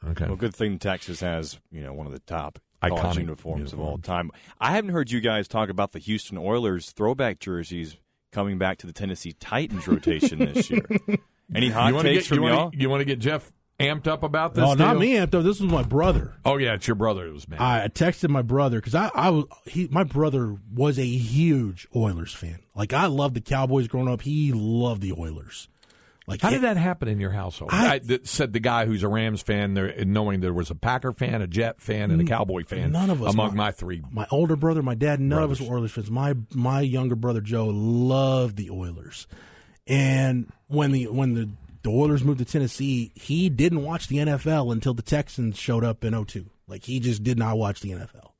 okay. 0.06 0.26
Well, 0.26 0.36
good 0.36 0.54
thing 0.54 0.78
Texas 0.78 1.20
has 1.20 1.58
you 1.70 1.82
know 1.82 1.94
one 1.94 2.06
of 2.06 2.12
the 2.12 2.18
top 2.20 2.58
Iconic 2.82 2.92
oh, 2.92 2.96
college 3.02 3.18
uniforms, 3.18 3.72
of 3.72 3.80
all 3.80 3.98
time. 3.98 4.30
I 4.60 4.72
haven't 4.72 4.90
heard 4.90 5.10
you 5.10 5.20
guys 5.20 5.48
talk 5.48 5.68
about 5.68 5.92
the 5.92 5.98
Houston 5.98 6.38
Oilers 6.38 6.90
throwback 6.90 7.38
jerseys 7.38 7.96
coming 8.32 8.58
back 8.58 8.78
to 8.78 8.86
the 8.86 8.92
Tennessee 8.92 9.32
Titans 9.32 9.88
rotation 9.88 10.38
this 10.40 10.70
year. 10.70 10.86
Any 11.54 11.70
hot 11.70 11.88
you 11.88 11.94
wanna 11.94 12.08
takes 12.08 12.24
get, 12.24 12.34
from 12.34 12.44
you 12.44 12.50
y'all? 12.50 12.64
wanna, 12.64 12.76
you 12.76 12.90
want 12.90 13.00
to 13.00 13.04
get 13.04 13.18
Jeff 13.18 13.52
amped 13.78 14.06
up 14.06 14.22
about 14.22 14.54
this? 14.54 14.64
Oh, 14.64 14.74
not 14.74 14.92
deal? 14.92 15.00
me, 15.00 15.16
Anthony. 15.16 15.42
This 15.44 15.60
was 15.60 15.70
my 15.70 15.82
brother. 15.82 16.34
Oh 16.44 16.56
yeah, 16.56 16.74
it's 16.74 16.86
your 16.86 16.96
brother. 16.96 17.26
It 17.26 17.32
was 17.32 17.48
me. 17.48 17.56
I 17.58 17.88
texted 17.88 18.28
my 18.28 18.42
brother 18.42 18.78
because 18.78 18.94
I, 18.94 19.10
I 19.14 19.30
was 19.30 19.44
he 19.64 19.88
my 19.90 20.04
brother 20.04 20.56
was 20.74 20.98
a 20.98 21.06
huge 21.06 21.86
Oilers 21.94 22.34
fan. 22.34 22.58
Like 22.74 22.92
I 22.92 23.06
loved 23.06 23.36
the 23.36 23.40
Cowboys 23.40 23.88
growing 23.88 24.08
up. 24.08 24.22
He 24.22 24.52
loved 24.52 25.02
the 25.02 25.12
Oilers. 25.12 25.68
Like 26.28 26.40
How 26.42 26.48
it- 26.48 26.52
did 26.52 26.62
that 26.62 26.76
happen 26.76 27.06
in 27.08 27.20
your 27.20 27.30
household? 27.30 27.70
I- 27.72 27.94
I, 27.94 27.98
that 28.00 28.26
said 28.26 28.52
the 28.52 28.58
guy 28.60 28.84
who's 28.86 29.02
a 29.04 29.08
Rams 29.08 29.42
fan, 29.42 29.74
there, 29.74 30.04
knowing 30.04 30.40
there 30.40 30.52
was 30.52 30.70
a 30.70 30.74
Packer 30.74 31.12
fan, 31.12 31.40
a 31.40 31.46
Jet 31.46 31.80
fan, 31.80 32.10
and 32.10 32.20
a 32.20 32.24
Cowboy 32.24 32.64
fan. 32.64 32.90
None 32.92 33.10
of 33.10 33.22
us 33.22 33.32
among 33.32 33.50
my- 33.56 33.66
my 33.66 33.72
three. 33.72 34.02
My 34.10 34.26
older 34.30 34.56
brother, 34.56 34.82
my 34.82 34.94
dad, 34.96 35.20
none 35.20 35.42
of 35.42 35.50
us 35.52 35.60
were 35.60 35.76
Oilers 35.76 35.92
fans. 35.92 36.10
My 36.10 36.34
my 36.52 36.80
younger 36.80 37.14
brother 37.14 37.40
Joe 37.40 37.66
loved 37.66 38.56
the 38.56 38.70
Oilers, 38.70 39.26
and 39.86 40.50
when 40.68 40.92
the 40.92 41.06
when 41.06 41.34
the 41.34 41.48
the 41.82 41.90
Oilers 41.90 42.24
moved 42.24 42.40
to 42.40 42.44
Tennessee, 42.44 43.12
he 43.14 43.48
didn't 43.48 43.84
watch 43.84 44.08
the 44.08 44.16
NFL 44.16 44.72
until 44.72 44.92
the 44.94 45.02
Texans 45.02 45.56
showed 45.56 45.84
up 45.84 46.02
in 46.02 46.12
02. 46.24 46.46
Like 46.66 46.82
he 46.86 46.98
just 46.98 47.22
did 47.22 47.38
not 47.38 47.56
watch 47.58 47.80
the 47.80 47.90
NFL. 47.92 48.32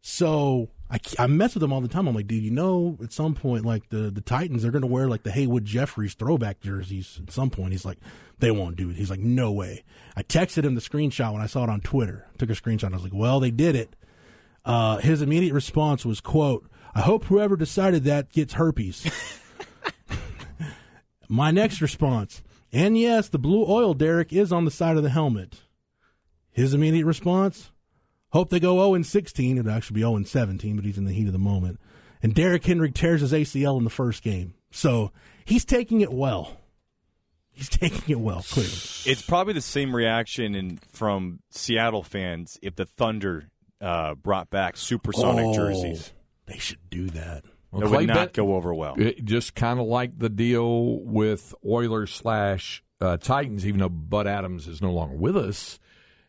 So 0.00 0.70
I, 0.90 0.98
I 1.18 1.26
mess 1.28 1.54
with 1.54 1.62
him 1.62 1.72
all 1.72 1.80
the 1.80 1.88
time. 1.88 2.08
I'm 2.08 2.14
like, 2.14 2.26
dude, 2.26 2.42
you 2.42 2.50
know, 2.50 2.98
at 3.02 3.12
some 3.12 3.34
point, 3.34 3.64
like 3.64 3.88
the 3.90 4.10
the 4.10 4.20
Titans, 4.20 4.62
they're 4.62 4.72
going 4.72 4.82
to 4.82 4.88
wear 4.88 5.08
like 5.08 5.22
the 5.22 5.30
Haywood 5.30 5.64
Jeffires 5.64 6.16
throwback 6.16 6.60
jerseys. 6.60 7.20
At 7.22 7.32
some 7.32 7.50
point, 7.50 7.72
he's 7.72 7.84
like, 7.84 7.98
they 8.40 8.50
won't 8.50 8.76
do 8.76 8.90
it. 8.90 8.96
He's 8.96 9.10
like, 9.10 9.20
no 9.20 9.52
way. 9.52 9.84
I 10.16 10.22
texted 10.22 10.64
him 10.64 10.74
the 10.74 10.80
screenshot 10.80 11.32
when 11.32 11.42
I 11.42 11.46
saw 11.46 11.62
it 11.62 11.70
on 11.70 11.80
Twitter. 11.80 12.26
Took 12.38 12.50
a 12.50 12.54
screenshot. 12.54 12.90
I 12.90 12.96
was 12.96 13.04
like, 13.04 13.14
well, 13.14 13.38
they 13.38 13.52
did 13.52 13.76
it. 13.76 13.94
Uh, 14.64 14.98
his 14.98 15.22
immediate 15.22 15.54
response 15.54 16.04
was, 16.04 16.20
quote, 16.20 16.68
I 16.94 17.02
hope 17.02 17.24
whoever 17.24 17.56
decided 17.56 18.04
that 18.04 18.32
gets 18.32 18.54
herpes. 18.54 19.08
My 21.28 21.52
next 21.52 21.80
response, 21.80 22.42
and 22.72 22.98
yes, 22.98 23.28
the 23.28 23.38
blue 23.38 23.64
oil 23.68 23.94
derrick 23.94 24.32
is 24.32 24.52
on 24.52 24.64
the 24.64 24.70
side 24.70 24.96
of 24.96 25.04
the 25.04 25.10
helmet. 25.10 25.60
His 26.50 26.74
immediate 26.74 27.06
response, 27.06 27.70
hope 28.30 28.50
they 28.50 28.60
go 28.60 28.76
0 28.76 28.94
and 28.94 29.06
16. 29.06 29.58
It'd 29.58 29.70
actually 29.70 29.94
be 29.94 30.00
0 30.00 30.16
and 30.16 30.28
17, 30.28 30.76
but 30.76 30.84
he's 30.84 30.98
in 30.98 31.04
the 31.04 31.12
heat 31.12 31.26
of 31.26 31.32
the 31.32 31.38
moment. 31.38 31.80
And 32.22 32.34
Derrick 32.34 32.64
Henry 32.64 32.90
tears 32.90 33.20
his 33.22 33.32
ACL 33.32 33.78
in 33.78 33.84
the 33.84 33.90
first 33.90 34.22
game. 34.22 34.54
So 34.70 35.10
he's 35.44 35.64
taking 35.64 36.00
it 36.00 36.12
well. 36.12 36.56
He's 37.50 37.68
taking 37.70 38.02
it 38.08 38.20
well, 38.20 38.42
clearly. 38.42 38.70
It's 39.06 39.22
probably 39.22 39.54
the 39.54 39.60
same 39.60 39.94
reaction 39.94 40.54
in, 40.54 40.78
from 40.92 41.40
Seattle 41.50 42.02
fans 42.02 42.58
if 42.62 42.76
the 42.76 42.84
Thunder 42.86 43.48
uh, 43.80 44.14
brought 44.14 44.50
back 44.50 44.76
supersonic 44.76 45.46
Oh, 45.46 45.54
jerseys. 45.54 46.12
They 46.46 46.58
should 46.58 46.90
do 46.90 47.08
that. 47.10 47.44
Well, 47.72 47.82
It 47.84 47.90
would 47.90 48.06
not 48.08 48.14
Bet- 48.16 48.32
go 48.34 48.54
over 48.54 48.74
well. 48.74 48.94
It, 48.98 49.24
just 49.24 49.54
kind 49.54 49.78
of 49.80 49.86
like 49.86 50.18
the 50.18 50.28
deal 50.28 51.00
with 51.04 51.54
Oilers 51.64 52.12
slash 52.12 52.82
uh, 53.00 53.16
Titans. 53.16 53.64
Even 53.66 53.80
though 53.80 53.88
Bud 53.88 54.26
Adams 54.26 54.66
is 54.66 54.82
no 54.82 54.90
longer 54.92 55.14
with 55.16 55.36
us, 55.36 55.78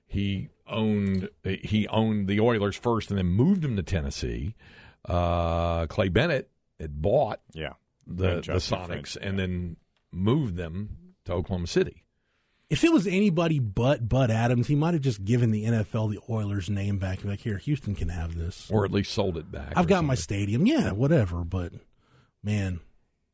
he 0.05 0.49
owned 0.71 1.29
he 1.43 1.87
owned 1.89 2.27
the 2.27 2.39
Oilers 2.39 2.75
first, 2.75 3.09
and 3.11 3.17
then 3.17 3.27
moved 3.27 3.61
them 3.61 3.75
to 3.75 3.83
Tennessee. 3.83 4.55
Uh, 5.07 5.85
Clay 5.87 6.09
Bennett 6.09 6.49
had 6.79 7.01
bought 7.01 7.39
Yeah. 7.53 7.73
the, 8.07 8.41
the 8.41 8.53
Sonics 8.53 8.87
French, 8.87 9.17
and 9.21 9.37
yeah. 9.37 9.45
then 9.45 9.77
moved 10.11 10.55
them 10.55 10.97
to 11.25 11.33
Oklahoma 11.33 11.67
City. 11.67 12.03
If 12.69 12.83
it 12.85 12.93
was 12.93 13.05
anybody 13.05 13.59
but 13.59 14.07
Bud 14.07 14.31
Adams, 14.31 14.67
he 14.67 14.75
might 14.75 14.93
have 14.93 15.03
just 15.03 15.25
given 15.25 15.51
the 15.51 15.65
NFL 15.65 16.09
the 16.11 16.19
Oilers 16.29 16.69
name 16.69 16.99
back. 16.99 17.15
and 17.17 17.23
be 17.23 17.29
Like, 17.31 17.41
here, 17.41 17.57
Houston 17.57 17.95
can 17.95 18.07
have 18.09 18.35
this. 18.37 18.69
Or 18.71 18.85
at 18.85 18.91
least 18.91 19.11
sold 19.11 19.37
it 19.37 19.51
back. 19.51 19.73
I've 19.75 19.85
or 19.85 19.89
got 19.89 20.05
my 20.05 20.15
stadium. 20.15 20.65
Yeah, 20.65 20.91
whatever. 20.91 21.43
But 21.43 21.73
man, 22.43 22.79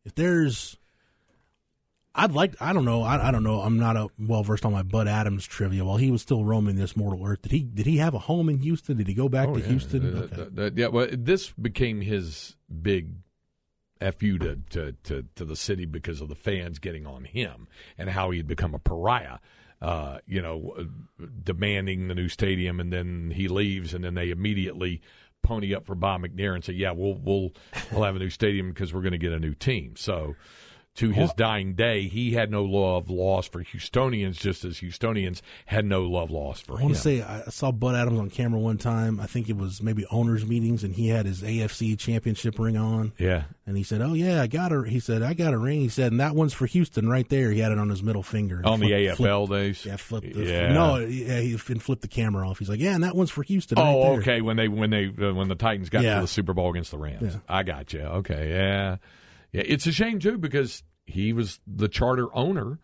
if 0.06 0.15
there's, 0.15 0.78
I'd 2.17 2.32
like. 2.32 2.56
I 2.60 2.73
don't 2.73 2.84
know. 2.86 3.03
I, 3.03 3.27
I 3.27 3.32
don't 3.32 3.43
know. 3.43 3.62
I'm 3.62 3.77
not 3.77 3.95
a 3.95 4.08
well 4.19 4.41
versed 4.43 4.65
on 4.65 4.71
my 4.73 4.82
Bud 4.84 5.08
Adams 5.08 5.45
trivia. 5.45 5.86
While 5.86 5.97
he 5.97 6.10
was 6.12 6.21
still 6.21 6.43
roaming 6.43 6.75
this 6.75 6.97
mortal 6.97 7.25
earth, 7.25 7.43
did 7.43 7.51
he 7.51 7.60
did 7.63 7.86
he 7.86 7.97
have 7.97 8.13
a 8.15 8.19
home 8.19 8.49
in 8.49 8.58
Houston? 8.60 8.97
Did 8.97 9.08
he 9.08 9.13
go 9.13 9.30
back 9.30 9.47
Oh, 9.49 9.53
to 9.53 9.60
yeah. 9.62 9.67
Houston? 9.67 10.17
Uh, 10.17 10.21
Okay. 10.21 10.36
th- 10.36 10.56
th- 10.56 10.73
yeah, 10.75 10.88
well, 10.88 11.08
this 11.12 11.51
became 11.51 12.01
his 12.01 12.56
big 12.82 13.10
fu 14.19 14.38
to, 14.38 14.58
to, 14.69 14.91
to, 15.03 15.25
to 15.36 15.45
the 15.45 15.56
city 15.56 15.86
because 15.86 16.21
of 16.21 16.30
the 16.30 16.36
fans 16.36 16.80
getting 16.80 17.06
on 17.08 17.23
him 17.23 17.67
and 17.97 18.10
how 18.10 18.30
he'd 18.32 18.47
become 18.47 18.73
a 18.75 18.80
pariah. 18.80 19.38
Uh, 19.82 20.17
you 20.25 20.41
know, 20.41 20.73
uh, 20.80 21.25
demanding 21.43 22.08
the 22.08 22.15
new 22.15 22.30
stadium, 22.30 22.80
and 22.80 22.91
then 22.91 23.32
he 23.36 23.47
leaves, 23.47 23.93
and 23.93 24.03
then 24.03 24.15
they 24.15 24.32
immediately 24.32 25.01
pony 25.43 25.75
up 25.75 25.86
for 25.86 25.93
Bob 25.93 26.21
McNair 26.21 26.56
and 26.56 26.63
say, 26.63 26.73
"Yeah, 26.73 26.91
we'll 26.91 27.13
we'll 27.13 27.51
we'll 27.91 28.03
have 28.03 28.15
a 28.15 28.19
new 28.19 28.32
stadium 28.32 28.69
because 28.69 28.91
we're 28.91 29.01
going 29.01 29.12
to 29.12 29.19
get 29.19 29.34
a 29.34 29.39
new 29.39 29.53
team." 29.53 29.95
So. 29.95 30.36
To 30.98 31.12
his 31.12 31.32
dying 31.34 31.76
day, 31.76 32.08
he 32.08 32.32
had 32.34 32.50
no 32.50 32.64
love 32.64 33.10
lost 33.10 33.52
for 33.52 33.64
Houstonians, 33.64 34.38
just 34.40 34.66
as 34.66 34.80
Houstonians 34.80 35.42
had 35.68 35.86
no 35.86 36.04
love 36.04 36.32
lost 36.32 36.66
for 36.66 36.74
him. 36.74 36.80
I 36.80 36.84
want 36.86 36.96
to 36.96 37.02
say 37.02 37.22
I 37.22 37.44
saw 37.50 37.72
Bud 37.72 37.94
Adams 37.96 38.20
on 38.20 38.30
camera 38.32 38.60
one 38.60 38.78
time. 38.80 39.20
I 39.20 39.28
think 39.28 39.48
it 39.48 39.58
was 39.58 39.82
maybe 39.82 40.06
owners 40.10 40.46
meetings, 40.46 40.84
and 40.84 40.96
he 40.96 41.10
had 41.10 41.26
his 41.28 41.44
AFC 41.44 42.00
championship 42.00 42.58
ring 42.58 42.78
on. 42.78 43.14
yeah, 43.20 43.44
And 43.68 43.78
he 43.78 43.84
said, 43.84 44.02
"Oh 44.02 44.14
yeah, 44.14 44.42
I 44.42 44.48
got 44.48 44.72
a." 44.72 44.84
He 44.88 45.00
said, 45.00 45.22
"I 45.22 45.34
got 45.36 45.54
a 45.54 45.58
ring." 45.60 45.82
He 45.82 45.90
said, 45.90 46.12
"And 46.12 46.20
that 46.20 46.36
one's 46.36 46.54
for 46.54 46.66
Houston, 46.66 47.08
right 47.08 47.30
there." 47.30 47.52
He 47.52 47.60
had 47.60 47.72
it 47.72 47.78
on 47.78 47.90
his 47.90 48.02
middle 48.02 48.24
finger. 48.24 48.62
on 48.66 48.80
the 48.80 48.88
flip- 49.16 49.20
AFL 49.20 49.48
days. 49.50 49.86
Yeah, 49.86 49.98
flip 49.98 50.24
the 50.24 50.44
Yeah. 50.46 50.74
no, 50.74 50.98
yeah, 50.98 51.40
he 51.42 51.56
flipped 51.58 52.02
the 52.02 52.08
camera 52.08 52.50
off. 52.50 52.58
He's 52.58 52.70
like, 52.70 52.80
"Yeah, 52.80 52.96
and 52.96 53.04
that 53.04 53.16
one's 53.16 53.30
for 53.30 53.44
Houston." 53.44 53.78
right 53.78 53.86
Oh, 53.88 54.02
there." 54.14 54.20
okay. 54.22 54.42
When 54.42 54.58
they 54.58 54.68
when 54.68 54.90
they 54.90 55.08
uh, 55.08 55.34
when 55.34 55.48
the 55.48 55.56
Titans 55.56 55.90
got 55.90 56.02
Yeah. 56.04 56.16
to 56.16 56.22
the 56.22 56.28
Super 56.28 56.54
Bowl 56.56 56.72
against 56.72 56.90
the 56.90 56.98
Rams, 56.98 57.34
Yeah. 57.36 57.40
I 57.48 57.62
got 57.62 57.94
you. 57.94 58.00
Okay, 58.02 58.50
yeah, 58.50 58.96
yeah. 59.52 59.64
It's 59.66 59.88
a 59.88 59.92
shame 59.92 60.20
too 60.20 60.38
because 60.38 60.84
he 61.06 61.34
was 61.34 61.60
the 61.66 61.88
charter 61.88 62.34
owner 62.36 62.80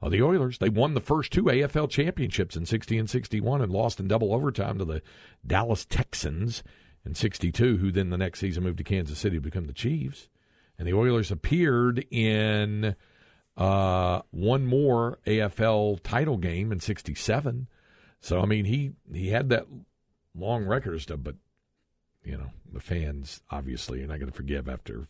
of 0.00 0.10
the 0.10 0.22
Oilers. 0.22 0.58
They 0.58 0.68
won 0.68 0.94
the 0.94 1.00
first 1.00 1.32
two 1.32 1.44
AFL 1.44 1.88
championships 1.88 2.56
in 2.56 2.66
sixty 2.66 2.98
and 2.98 3.08
sixty 3.08 3.40
one, 3.40 3.62
and 3.62 3.72
lost 3.72 4.00
in 4.00 4.08
double 4.08 4.34
overtime 4.34 4.78
to 4.78 4.84
the 4.84 5.02
Dallas 5.46 5.84
Texans 5.84 6.62
in 7.04 7.14
sixty 7.14 7.52
two, 7.52 7.78
who 7.78 7.90
then 7.90 8.10
the 8.10 8.18
next 8.18 8.40
season 8.40 8.64
moved 8.64 8.78
to 8.78 8.84
Kansas 8.84 9.18
City 9.18 9.36
to 9.36 9.42
become 9.42 9.66
the 9.66 9.72
Chiefs. 9.72 10.28
And 10.78 10.88
the 10.88 10.94
Oilers 10.94 11.30
appeared 11.30 12.04
in 12.10 12.96
uh, 13.56 14.22
one 14.30 14.66
more 14.66 15.18
AFL 15.26 16.00
title 16.02 16.36
game 16.36 16.72
in 16.72 16.80
'67. 16.80 17.68
So 18.20 18.40
I 18.40 18.46
mean, 18.46 18.64
he 18.64 18.92
he 19.12 19.28
had 19.28 19.48
that 19.50 19.66
long 20.34 20.64
record 20.64 21.00
stuff, 21.00 21.20
but 21.22 21.36
you 22.24 22.36
know, 22.36 22.50
the 22.72 22.80
fans 22.80 23.42
obviously 23.50 24.02
are 24.02 24.06
not 24.06 24.18
going 24.18 24.30
to 24.30 24.36
forgive 24.36 24.68
after 24.68 25.08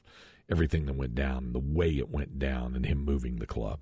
everything 0.51 0.87
that 0.87 0.95
went 0.95 1.15
down, 1.15 1.53
the 1.53 1.59
way 1.59 1.91
it 1.99 2.11
went 2.11 2.39
down, 2.39 2.75
and 2.75 2.87
him 2.87 3.05
moving 3.05 3.37
the 3.37 3.47
club. 3.47 3.81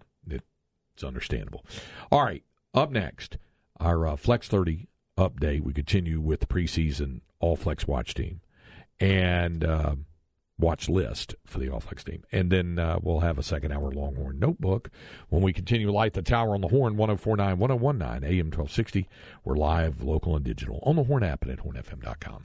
It's 1.00 1.06
understandable. 1.06 1.64
All 2.12 2.22
right, 2.22 2.44
up 2.74 2.90
next, 2.90 3.38
our 3.78 4.06
uh, 4.06 4.16
Flex 4.16 4.48
30 4.48 4.86
update. 5.16 5.62
We 5.62 5.72
continue 5.72 6.20
with 6.20 6.40
the 6.40 6.46
preseason 6.46 7.22
All 7.38 7.56
Flex 7.56 7.86
watch 7.86 8.12
team 8.12 8.42
and 8.98 9.64
uh, 9.64 9.94
watch 10.58 10.90
list 10.90 11.34
for 11.46 11.58
the 11.58 11.70
All 11.70 11.80
Flex 11.80 12.04
team. 12.04 12.24
And 12.32 12.52
then 12.52 12.78
uh, 12.78 12.98
we'll 13.02 13.20
have 13.20 13.38
a 13.38 13.42
second 13.42 13.72
hour 13.72 13.90
Longhorn 13.90 14.38
notebook 14.38 14.90
when 15.30 15.40
we 15.40 15.54
continue 15.54 15.90
Light 15.90 16.12
the 16.12 16.20
Tower 16.20 16.54
on 16.54 16.60
the 16.60 16.68
Horn 16.68 16.98
1049 16.98 17.58
1019 17.58 18.30
AM 18.30 18.46
1260. 18.46 19.08
We're 19.42 19.56
live, 19.56 20.02
local, 20.02 20.36
and 20.36 20.44
digital 20.44 20.80
on 20.82 20.96
the 20.96 21.04
Horn 21.04 21.22
app 21.22 21.42
and 21.42 21.50
at 21.52 21.60
hornfm.com. 21.60 22.44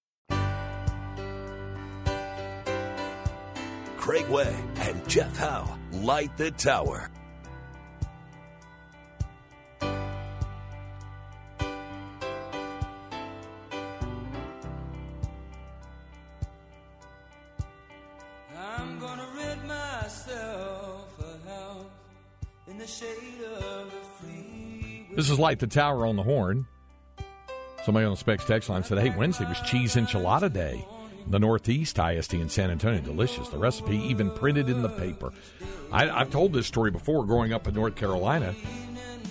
Craig 4.01 4.27
Way 4.29 4.53
and 4.77 5.07
Jeff 5.07 5.37
Howe 5.37 5.77
light 5.91 6.35
the 6.35 6.49
tower. 6.49 7.11
I'm 18.57 18.99
gonna 18.99 19.27
rid 19.35 19.63
myself 19.65 21.19
a 21.19 21.47
house 21.47 21.85
in 22.67 22.79
the 22.79 22.87
shade 22.87 23.07
of 23.55 23.85
the 23.85 24.01
freeway. 24.19 25.15
This 25.15 25.29
is 25.29 25.37
Light 25.37 25.59
the 25.59 25.67
Tower 25.67 26.07
on 26.07 26.15
the 26.15 26.23
Horn. 26.23 26.65
Somebody 27.85 28.07
on 28.07 28.13
the 28.13 28.17
Specs 28.17 28.45
text 28.45 28.67
line 28.67 28.83
said, 28.83 28.97
hey, 28.97 29.13
Wednesday 29.15 29.45
was 29.45 29.61
cheese 29.61 29.95
enchilada 29.95 30.51
day. 30.51 30.83
The 31.27 31.39
Northeast 31.39 31.97
ISD 31.99 32.35
in 32.35 32.49
San 32.49 32.71
Antonio, 32.71 33.01
delicious. 33.01 33.49
The 33.49 33.57
recipe 33.57 33.97
even 33.97 34.31
printed 34.31 34.69
in 34.69 34.81
the 34.81 34.89
paper. 34.89 35.31
I, 35.91 36.09
I've 36.09 36.31
told 36.31 36.53
this 36.53 36.67
story 36.67 36.91
before. 36.91 37.25
Growing 37.25 37.53
up 37.53 37.67
in 37.67 37.75
North 37.75 37.95
Carolina, 37.95 38.53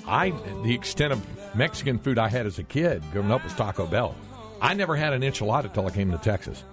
I 0.07 0.31
the 0.62 0.74
extent 0.74 1.12
of 1.12 1.55
Mexican 1.55 1.98
food 1.98 2.18
I 2.18 2.29
had 2.29 2.46
as 2.46 2.59
a 2.59 2.62
kid 2.62 3.03
growing 3.12 3.31
up 3.31 3.44
was 3.44 3.55
Taco 3.55 3.87
Bell. 3.87 4.14
I 4.61 4.74
never 4.74 4.96
had 4.96 5.12
an 5.12 5.22
enchilada 5.22 5.64
until 5.64 5.87
I 5.87 5.90
came 5.90 6.11
to 6.11 6.18
Texas. 6.18 6.64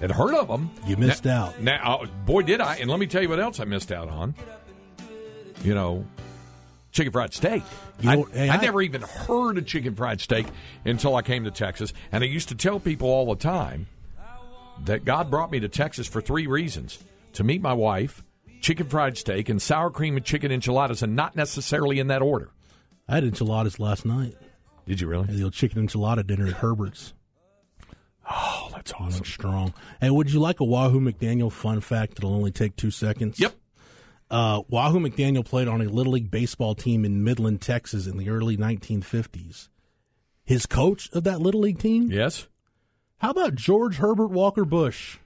Had 0.00 0.10
heard 0.10 0.34
of 0.34 0.48
them. 0.48 0.70
You 0.86 0.96
missed 0.96 1.26
out. 1.26 1.60
Now, 1.60 2.00
uh, 2.02 2.06
boy, 2.26 2.42
did 2.42 2.60
I! 2.60 2.76
And 2.76 2.90
let 2.90 2.98
me 3.00 3.06
tell 3.06 3.22
you 3.22 3.28
what 3.28 3.40
else 3.40 3.60
I 3.60 3.64
missed 3.64 3.90
out 3.90 4.08
on. 4.08 4.34
You 5.62 5.74
know, 5.74 6.04
chicken 6.96 7.12
fried 7.12 7.32
steak. 7.34 7.62
You 8.00 8.10
I, 8.10 8.14
know, 8.16 8.28
I 8.34 8.48
I- 8.48 8.56
never 8.60 8.80
even 8.82 9.02
heard 9.02 9.58
of 9.58 9.66
chicken 9.66 9.94
fried 9.94 10.20
steak 10.20 10.46
until 10.84 11.14
I 11.14 11.22
came 11.22 11.44
to 11.44 11.50
Texas, 11.50 11.92
and 12.10 12.24
I 12.24 12.26
used 12.26 12.48
to 12.48 12.54
tell 12.54 12.80
people 12.80 13.08
all 13.08 13.26
the 13.26 13.36
time 13.40 13.86
that 14.84 15.04
God 15.04 15.30
brought 15.30 15.50
me 15.50 15.60
to 15.60 15.68
Texas 15.68 16.06
for 16.06 16.20
three 16.20 16.46
reasons: 16.46 16.98
to 17.34 17.44
meet 17.44 17.60
my 17.62 17.72
wife, 17.74 18.24
chicken 18.60 18.86
fried 18.86 19.16
steak, 19.16 19.48
and 19.48 19.60
sour 19.60 19.90
cream 19.90 20.16
and 20.16 20.24
chicken 20.24 20.50
enchiladas, 20.50 21.02
and 21.02 21.14
not 21.14 21.36
necessarily 21.36 21.98
in 21.98 22.08
that 22.08 22.22
order. 22.22 22.50
I 23.08 23.14
had 23.16 23.24
enchiladas 23.24 23.78
last 23.78 24.04
night. 24.04 24.34
Did 24.86 25.00
you 25.00 25.06
really? 25.06 25.26
the 25.26 25.44
old 25.44 25.52
chicken 25.52 25.86
enchilada 25.86 26.26
dinner 26.26 26.46
at 26.46 26.54
Herbert's. 26.54 27.12
Oh, 28.28 28.70
That's 28.74 28.92
awesome. 28.92 29.24
strong. 29.24 29.72
Hey, 30.00 30.10
would 30.10 30.32
you 30.32 30.40
like 30.40 30.58
a 30.60 30.64
Wahoo 30.64 31.00
McDaniel 31.00 31.52
fun 31.52 31.80
fact 31.80 32.14
that'll 32.16 32.34
only 32.34 32.50
take 32.50 32.74
two 32.76 32.90
seconds? 32.90 33.38
Yep. 33.38 33.54
Uh, 34.30 34.62
Wahoo 34.68 34.98
McDaniel 35.00 35.44
played 35.44 35.68
on 35.68 35.80
a 35.80 35.84
Little 35.84 36.14
League 36.14 36.30
baseball 36.30 36.74
team 36.74 37.04
in 37.04 37.22
Midland, 37.22 37.60
Texas 37.60 38.06
in 38.06 38.16
the 38.16 38.28
early 38.28 38.56
1950s. 38.56 39.68
His 40.44 40.66
coach 40.66 41.10
of 41.12 41.24
that 41.24 41.40
Little 41.40 41.60
League 41.60 41.78
team? 41.78 42.10
Yes. 42.10 42.48
How 43.18 43.30
about 43.30 43.54
George 43.54 43.96
Herbert 43.96 44.28
Walker 44.28 44.64
Bush? 44.64 45.18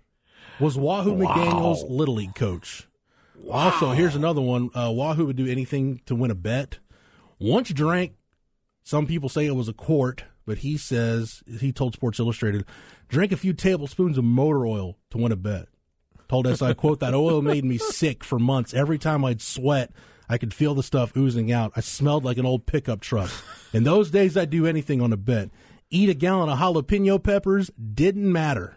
Was 0.58 0.76
Wahoo 0.76 1.12
Wow. 1.12 1.26
McDaniel's 1.34 1.82
Little 1.84 2.14
League 2.16 2.34
coach. 2.34 2.86
Also, 3.50 3.92
here's 3.92 4.14
another 4.14 4.40
one. 4.42 4.70
Uh, 4.74 4.90
Wahoo 4.92 5.26
would 5.26 5.36
do 5.36 5.46
anything 5.46 6.00
to 6.06 6.14
win 6.14 6.30
a 6.30 6.34
bet. 6.34 6.78
Once 7.38 7.70
drank, 7.70 8.12
some 8.82 9.06
people 9.06 9.28
say 9.30 9.46
it 9.46 9.56
was 9.56 9.68
a 9.68 9.72
quart, 9.72 10.24
but 10.44 10.58
he 10.58 10.76
says, 10.76 11.42
he 11.58 11.72
told 11.72 11.94
Sports 11.94 12.20
Illustrated, 12.20 12.66
drank 13.08 13.32
a 13.32 13.36
few 13.36 13.54
tablespoons 13.54 14.18
of 14.18 14.24
motor 14.24 14.66
oil 14.66 14.98
to 15.10 15.18
win 15.18 15.32
a 15.32 15.36
bet. 15.36 15.68
Told 16.30 16.46
us, 16.46 16.62
I 16.62 16.74
quote, 16.74 17.00
that 17.00 17.12
oil 17.12 17.42
made 17.42 17.64
me 17.64 17.76
sick 17.76 18.22
for 18.22 18.38
months. 18.38 18.72
Every 18.72 18.98
time 18.98 19.24
I'd 19.24 19.42
sweat, 19.42 19.90
I 20.28 20.38
could 20.38 20.54
feel 20.54 20.76
the 20.76 20.82
stuff 20.84 21.16
oozing 21.16 21.50
out. 21.50 21.72
I 21.74 21.80
smelled 21.80 22.24
like 22.24 22.38
an 22.38 22.46
old 22.46 22.66
pickup 22.66 23.00
truck. 23.00 23.32
In 23.72 23.82
those 23.82 24.12
days, 24.12 24.36
I'd 24.36 24.48
do 24.48 24.64
anything 24.64 25.00
on 25.02 25.12
a 25.12 25.16
bet. 25.16 25.50
Eat 25.90 26.08
a 26.08 26.14
gallon 26.14 26.48
of 26.48 26.56
jalapeno 26.56 27.20
peppers 27.20 27.68
didn't 27.70 28.30
matter. 28.30 28.76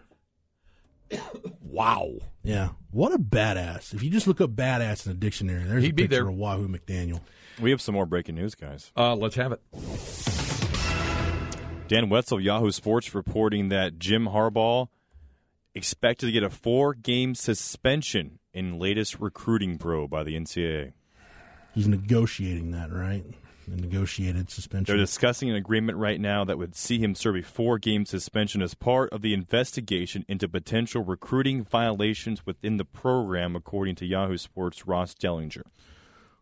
Wow. 1.62 2.14
Yeah. 2.42 2.70
What 2.90 3.12
a 3.14 3.18
badass. 3.20 3.94
If 3.94 4.02
you 4.02 4.10
just 4.10 4.26
look 4.26 4.40
up 4.40 4.50
badass 4.50 5.06
in 5.06 5.12
a 5.12 5.14
dictionary, 5.14 5.62
there's 5.62 5.84
He'd 5.84 5.90
a 5.92 5.94
be 5.94 6.02
picture 6.08 6.24
there. 6.24 6.28
of 6.28 6.34
Wahoo 6.34 6.66
McDaniel. 6.66 7.20
We 7.60 7.70
have 7.70 7.80
some 7.80 7.94
more 7.94 8.04
breaking 8.04 8.34
news, 8.34 8.56
guys. 8.56 8.90
Uh, 8.96 9.14
let's 9.14 9.36
have 9.36 9.52
it. 9.52 9.60
Dan 11.86 12.08
Wetzel, 12.08 12.40
Yahoo 12.40 12.72
Sports, 12.72 13.14
reporting 13.14 13.68
that 13.68 14.00
Jim 14.00 14.26
Harbaugh 14.26 14.88
expected 15.74 16.26
to 16.26 16.32
get 16.32 16.42
a 16.42 16.50
four-game 16.50 17.34
suspension 17.34 18.38
in 18.52 18.78
latest 18.78 19.18
recruiting 19.20 19.78
probe 19.78 20.10
by 20.10 20.22
the 20.22 20.36
NCAA. 20.36 20.92
He's 21.74 21.88
negotiating 21.88 22.70
that, 22.70 22.92
right? 22.92 23.24
The 23.66 23.80
negotiated 23.80 24.50
suspension. 24.50 24.94
They're 24.94 25.02
discussing 25.02 25.50
an 25.50 25.56
agreement 25.56 25.98
right 25.98 26.20
now 26.20 26.44
that 26.44 26.58
would 26.58 26.76
see 26.76 26.98
him 26.98 27.14
serve 27.14 27.36
a 27.36 27.42
four-game 27.42 28.04
suspension 28.04 28.62
as 28.62 28.74
part 28.74 29.10
of 29.12 29.22
the 29.22 29.34
investigation 29.34 30.24
into 30.28 30.48
potential 30.48 31.02
recruiting 31.02 31.64
violations 31.64 32.44
within 32.46 32.76
the 32.76 32.84
program, 32.84 33.56
according 33.56 33.96
to 33.96 34.06
Yahoo 34.06 34.36
Sports' 34.36 34.86
Ross 34.86 35.14
Dellinger. 35.14 35.62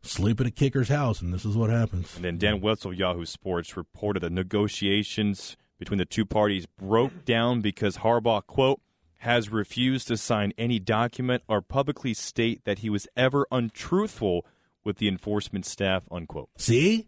Sleep 0.02 0.40
at 0.40 0.46
a 0.46 0.50
kicker's 0.50 0.88
house, 0.88 1.22
and 1.22 1.32
this 1.32 1.44
is 1.44 1.56
what 1.56 1.70
happens. 1.70 2.16
And 2.16 2.24
then 2.24 2.36
Dan 2.36 2.60
Wetzel 2.60 2.92
Yahoo 2.92 3.24
Sports 3.24 3.76
reported 3.76 4.20
that 4.24 4.32
negotiations 4.32 5.56
between 5.78 5.98
the 5.98 6.04
two 6.04 6.26
parties 6.26 6.66
broke 6.66 7.24
down 7.24 7.60
because 7.60 7.98
Harbaugh, 7.98 8.44
quote, 8.44 8.80
has 9.22 9.50
refused 9.50 10.08
to 10.08 10.16
sign 10.16 10.52
any 10.58 10.78
document 10.78 11.42
or 11.48 11.60
publicly 11.60 12.14
state 12.14 12.64
that 12.64 12.80
he 12.80 12.90
was 12.90 13.06
ever 13.16 13.46
untruthful 13.50 14.44
with 14.84 14.98
the 14.98 15.08
enforcement 15.08 15.64
staff, 15.66 16.04
unquote. 16.10 16.48
See? 16.58 17.06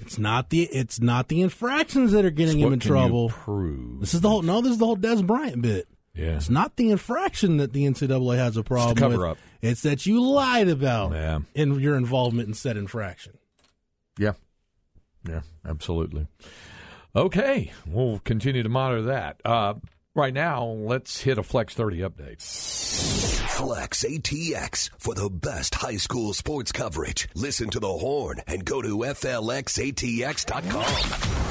It's 0.00 0.18
not 0.18 0.50
the 0.50 0.62
it's 0.64 1.00
not 1.00 1.28
the 1.28 1.40
infractions 1.42 2.10
that 2.12 2.24
are 2.24 2.30
getting 2.30 2.58
him 2.58 2.64
What 2.64 2.72
in 2.72 2.80
can 2.80 2.88
you 2.90 2.94
trouble. 2.96 3.28
prove? 3.28 4.00
This 4.00 4.14
is 4.14 4.20
the 4.20 4.28
whole 4.28 4.42
no, 4.42 4.60
this 4.60 4.72
is 4.72 4.78
the 4.78 4.86
whole 4.86 4.96
Dez 4.96 5.24
Bryant 5.24 5.62
bit. 5.62 5.86
Yeah. 6.14 6.36
It's 6.36 6.50
not 6.50 6.74
the 6.76 6.90
infraction 6.90 7.58
that 7.58 7.72
the 7.72 7.84
NCAA 7.86 8.36
has 8.36 8.56
a 8.56 8.64
problem 8.64 8.96
cover 8.96 9.18
with. 9.18 9.26
up. 9.28 9.38
It's 9.62 9.82
that 9.82 10.04
you 10.04 10.20
lied 10.20 10.68
about 10.68 11.12
Yeah. 11.12 11.38
in 11.54 11.78
your 11.78 11.96
involvement 11.96 12.48
in 12.48 12.54
said 12.54 12.76
infraction. 12.76 13.34
Yeah. 14.18 14.32
Yeah, 15.28 15.42
absolutely. 15.64 16.26
Okay, 17.14 17.70
we'll 17.86 18.18
continue 18.24 18.62
to 18.64 18.68
monitor 18.68 19.02
that. 19.02 19.40
Uh, 19.44 19.74
right 20.14 20.34
now, 20.34 20.64
let's 20.64 21.20
hit 21.20 21.38
a 21.38 21.42
Flex 21.42 21.74
30 21.74 21.98
update. 22.00 22.42
Flex 23.52 24.02
ATX 24.04 24.90
for 24.98 25.14
the 25.14 25.30
best 25.30 25.74
high 25.74 25.96
school 25.96 26.32
sports 26.34 26.72
coverage. 26.72 27.28
Listen 27.34 27.68
to 27.70 27.78
the 27.80 27.86
horn 27.86 28.40
and 28.46 28.64
go 28.64 28.82
to 28.82 28.98
FLXATX.com. 28.98 30.84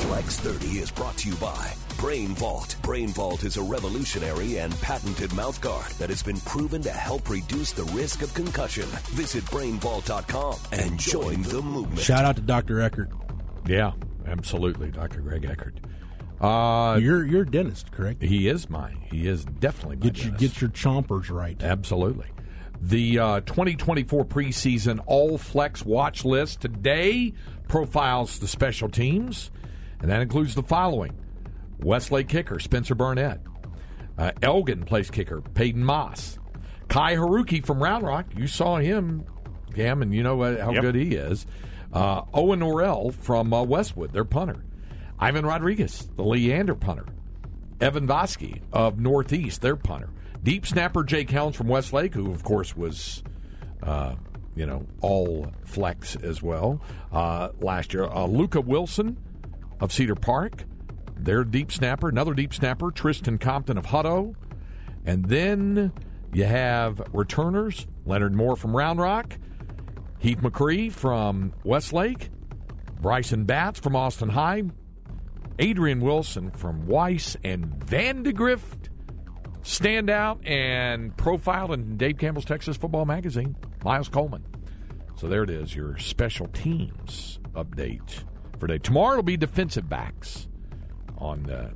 Flex 0.02 0.39
30 0.39 0.65
is 0.80 0.91
brought 0.91 1.15
to 1.17 1.30
you 1.30 1.36
by 1.36 1.74
Brain 1.97 2.30
Vault. 2.30 2.76
Brain 2.82 3.10
Vault 3.10 3.43
is 3.43 3.58
a 3.58 3.62
revolutionary 3.63 4.58
and 4.58 4.74
patented 4.82 5.30
mouthguard 5.32 5.95
that 6.00 6.10
has 6.10 6.24
been 6.24 6.39
proven 6.41 6.82
to 6.82 6.89
help 6.91 7.30
reduce 7.30 7.71
the 7.71 7.84
risk 7.95 8.24
of 8.24 8.34
concussion. 8.34 8.86
Visit 9.12 9.43
brainvault.com 9.45 10.58
and 10.71 11.00
join 11.00 11.43
the 11.43 11.62
movement. 11.62 12.00
Shout 12.00 12.26
out 12.26 12.36
to 12.38 12.41
Dr. 12.41 12.82
Eckert. 12.82 13.10
Yeah, 13.67 13.91
absolutely, 14.26 14.89
Dr. 14.91 15.21
Greg 15.21 15.45
Eckert. 15.45 15.76
Uh, 16.41 16.97
you're 16.99 17.23
you're 17.25 17.43
a 17.43 17.49
dentist, 17.49 17.91
correct? 17.91 18.21
he 18.23 18.47
is 18.47 18.69
mine. 18.69 19.01
he 19.12 19.27
is 19.27 19.45
definitely 19.45 19.97
my 19.97 20.01
Get 20.04 20.17
your 20.23 20.32
dentist. 20.32 20.56
get 20.56 20.62
your 20.62 20.69
chompers 20.71 21.30
right. 21.30 21.62
Absolutely. 21.62 22.25
The 22.82 23.19
uh, 23.19 23.39
2024 23.41 24.25
preseason 24.25 24.99
All 25.06 25.38
Flex 25.38 25.86
watch 25.86 26.25
list 26.25 26.62
today 26.62 27.34
profiles 27.67 28.39
the 28.39 28.47
special 28.47 28.89
teams, 28.89 29.51
and 30.01 30.10
that 30.10 30.21
includes 30.21 30.56
the 30.56 30.63
following 30.63 31.15
Westlake 31.80 32.27
kicker 32.27 32.60
Spencer 32.60 32.95
Burnett, 32.95 33.39
uh, 34.17 34.32
Elgin 34.41 34.84
place 34.84 35.12
kicker 35.12 35.41
Peyton 35.41 35.84
Moss, 35.84 36.39
Kai 36.88 37.15
Haruki 37.17 37.63
from 37.63 37.84
Round 37.84 38.04
Rock. 38.04 38.25
You 38.36 38.47
saw 38.47 38.77
him, 38.77 39.25
Cam, 39.75 40.01
and 40.01 40.12
you 40.12 40.23
know 40.23 40.41
how 40.60 40.71
Yep. 40.71 40.82
good 40.82 40.95
he 40.95 41.13
is. 41.15 41.45
Uh, 41.93 42.23
Owen 42.34 42.62
Norrell 42.62 43.13
from 43.13 43.54
uh, 43.54 43.62
Westwood, 43.62 44.12
their 44.12 44.25
punter. 44.25 44.63
Ivan 45.21 45.45
Rodriguez, 45.45 46.10
the 46.15 46.23
Leander 46.23 46.73
punter. 46.73 47.05
Evan 47.79 48.07
Vosky 48.07 48.62
of 48.73 48.99
Northeast, 48.99 49.62
their 49.62 49.75
punter. 49.75 50.10
Deep 50.43 50.65
snapper 50.65 51.03
Jake 51.03 51.29
Helms 51.29 51.55
from 51.55 51.67
Westlake, 51.67 52.15
who 52.15 52.31
of 52.31 52.43
course 52.43 52.75
was, 52.75 53.23
uh, 53.84 54.15
you 54.55 54.65
know, 54.65 54.86
all 55.01 55.51
flex 55.63 56.15
as 56.15 56.41
well 56.41 56.81
uh, 57.12 57.49
last 57.60 57.93
year. 57.93 58.05
Uh, 58.05 58.25
Luca 58.25 58.60
Wilson 58.60 59.17
of 59.79 59.93
Cedar 59.93 60.15
Park, 60.15 60.63
their 61.15 61.43
deep 61.43 61.71
snapper. 61.71 62.10
Another 62.10 62.34
deep 62.34 62.53
snapper, 62.53 62.89
Tristan 62.89 63.38
Compton 63.38 63.77
of 63.77 63.86
Hutto. 63.86 64.36
And 65.05 65.25
then 65.25 65.91
you 66.34 66.45
have 66.45 67.01
returners, 67.13 67.86
Leonard 68.05 68.34
Moore 68.34 68.55
from 68.55 68.75
Round 68.75 68.99
Rock, 68.99 69.38
Heath 70.17 70.39
McCree 70.39 70.91
from 70.91 71.53
Westlake, 71.63 72.29
Bryson 72.99 73.45
Batts 73.45 73.79
from 73.79 73.95
Austin 73.95 74.29
High, 74.29 74.63
Adrian 75.62 76.02
Wilson 76.02 76.50
from 76.50 76.88
Weiss, 76.88 77.38
and 77.43 77.65
Vandegrift 77.86 78.89
stand 79.62 80.10
out 80.10 80.45
and 80.45 81.15
profiled 81.15 81.71
in 81.71 81.97
Dave 81.97 82.17
Campbell's 82.17 82.45
Texas 82.45 82.78
Football 82.78 83.06
Magazine, 83.06 83.56
Miles 83.84 84.10
Coleman. 84.10 84.43
So 85.15 85.28
there 85.28 85.43
it 85.43 85.52
is, 85.52 85.76
your 85.76 86.00
special 86.00 86.47
teams 86.47 87.39
update 87.54 88.24
for 88.58 88.65
today. 88.65 88.80
Tomorrow 88.80 89.17
will 89.17 89.24
be 89.24 89.38
defensive 89.38 89.88
backs 89.88 90.47
on 91.19 91.47
uh, 91.47 91.69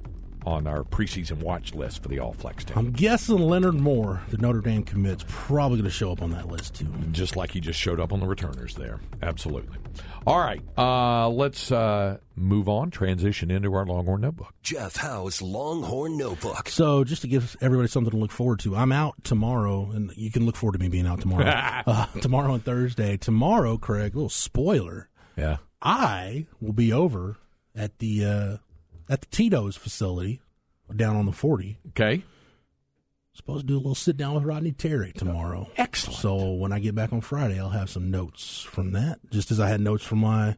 on 0.46 0.68
our 0.68 0.84
preseason 0.84 1.38
watch 1.40 1.74
list 1.74 2.04
for 2.04 2.10
the 2.10 2.20
All 2.20 2.34
Flex 2.34 2.64
team. 2.64 2.78
I'm 2.78 2.92
guessing 2.92 3.38
Leonard 3.38 3.76
Moore, 3.76 4.22
the 4.30 4.38
Notre 4.38 4.62
Dame 4.62 4.84
commits, 4.84 5.24
probably 5.28 5.78
going 5.78 5.90
to 5.90 5.96
show 5.96 6.12
up 6.12 6.22
on 6.22 6.32
that 6.32 6.48
list 6.48 6.76
too. 6.76 6.88
just 7.12 7.36
like 7.36 7.52
he 7.52 7.60
just 7.60 7.80
showed 7.80 8.00
up 8.00 8.14
on 8.14 8.20
the 8.20 8.28
returners 8.28 8.76
there. 8.76 9.00
Absolutely. 9.22 9.78
All 10.28 10.40
right, 10.40 10.62
uh, 10.76 11.30
let's 11.30 11.72
uh, 11.72 12.18
move 12.36 12.68
on, 12.68 12.90
transition 12.90 13.52
into 13.52 13.74
our 13.76 13.86
Longhorn 13.86 14.22
Notebook. 14.22 14.54
Jeff 14.64 14.96
Howe's 14.96 15.40
Longhorn 15.40 16.18
Notebook. 16.18 16.68
So, 16.70 17.04
just 17.04 17.22
to 17.22 17.28
give 17.28 17.56
everybody 17.62 17.88
something 17.88 18.10
to 18.10 18.18
look 18.18 18.32
forward 18.32 18.60
to, 18.62 18.76
I'm 18.76 18.92
out 18.92 19.24
tomorrow, 19.24 19.92
and 19.94 20.12
you 20.16 20.32
can 20.32 20.46
look 20.48 20.56
forward 20.56 20.74
to 20.74 20.80
me 20.80 20.90
being 20.90 21.06
out 21.06 21.22
tomorrow. 21.22 21.46
uh, 21.86 22.08
tomorrow 22.22 22.56
and 22.56 22.66
Thursday. 22.66 23.18
Tomorrow, 23.18 23.78
Craig, 23.78 24.16
little 24.16 24.30
spoiler, 24.30 25.10
Yeah. 25.38 25.58
I 25.80 26.48
will 26.60 26.74
be 26.74 26.92
over 26.92 27.38
at 27.76 28.00
the 28.00 28.26
uh, 28.26 28.58
at 29.10 29.22
the 29.22 29.28
Tito's 29.28 29.76
facility 29.76 30.42
down 30.96 31.16
on 31.16 31.26
the 31.26 31.32
40. 31.32 31.80
Okay. 31.90 32.24
Supposed 33.34 33.62
to 33.62 33.68
do 33.68 33.76
a 33.76 33.78
little 33.78 33.96
sit 33.96 34.16
down 34.16 34.34
with 34.36 34.44
Rodney 34.46 34.72
Terry 34.72 35.12
tomorrow. 35.12 35.70
Excellent. 35.76 36.20
So 36.20 36.54
when 36.54 36.72
I 36.72 36.80
get 36.80 36.96
back 36.96 37.12
on 37.12 37.20
Friday, 37.20 37.60
I'll 37.60 37.70
have 37.70 37.90
some 37.90 38.10
notes 38.10 38.62
from 38.62 38.94
that, 38.94 39.20
just 39.30 39.52
as 39.52 39.60
I 39.60 39.68
had 39.68 39.82
notes 39.82 40.06
from 40.06 40.20
my 40.20 40.56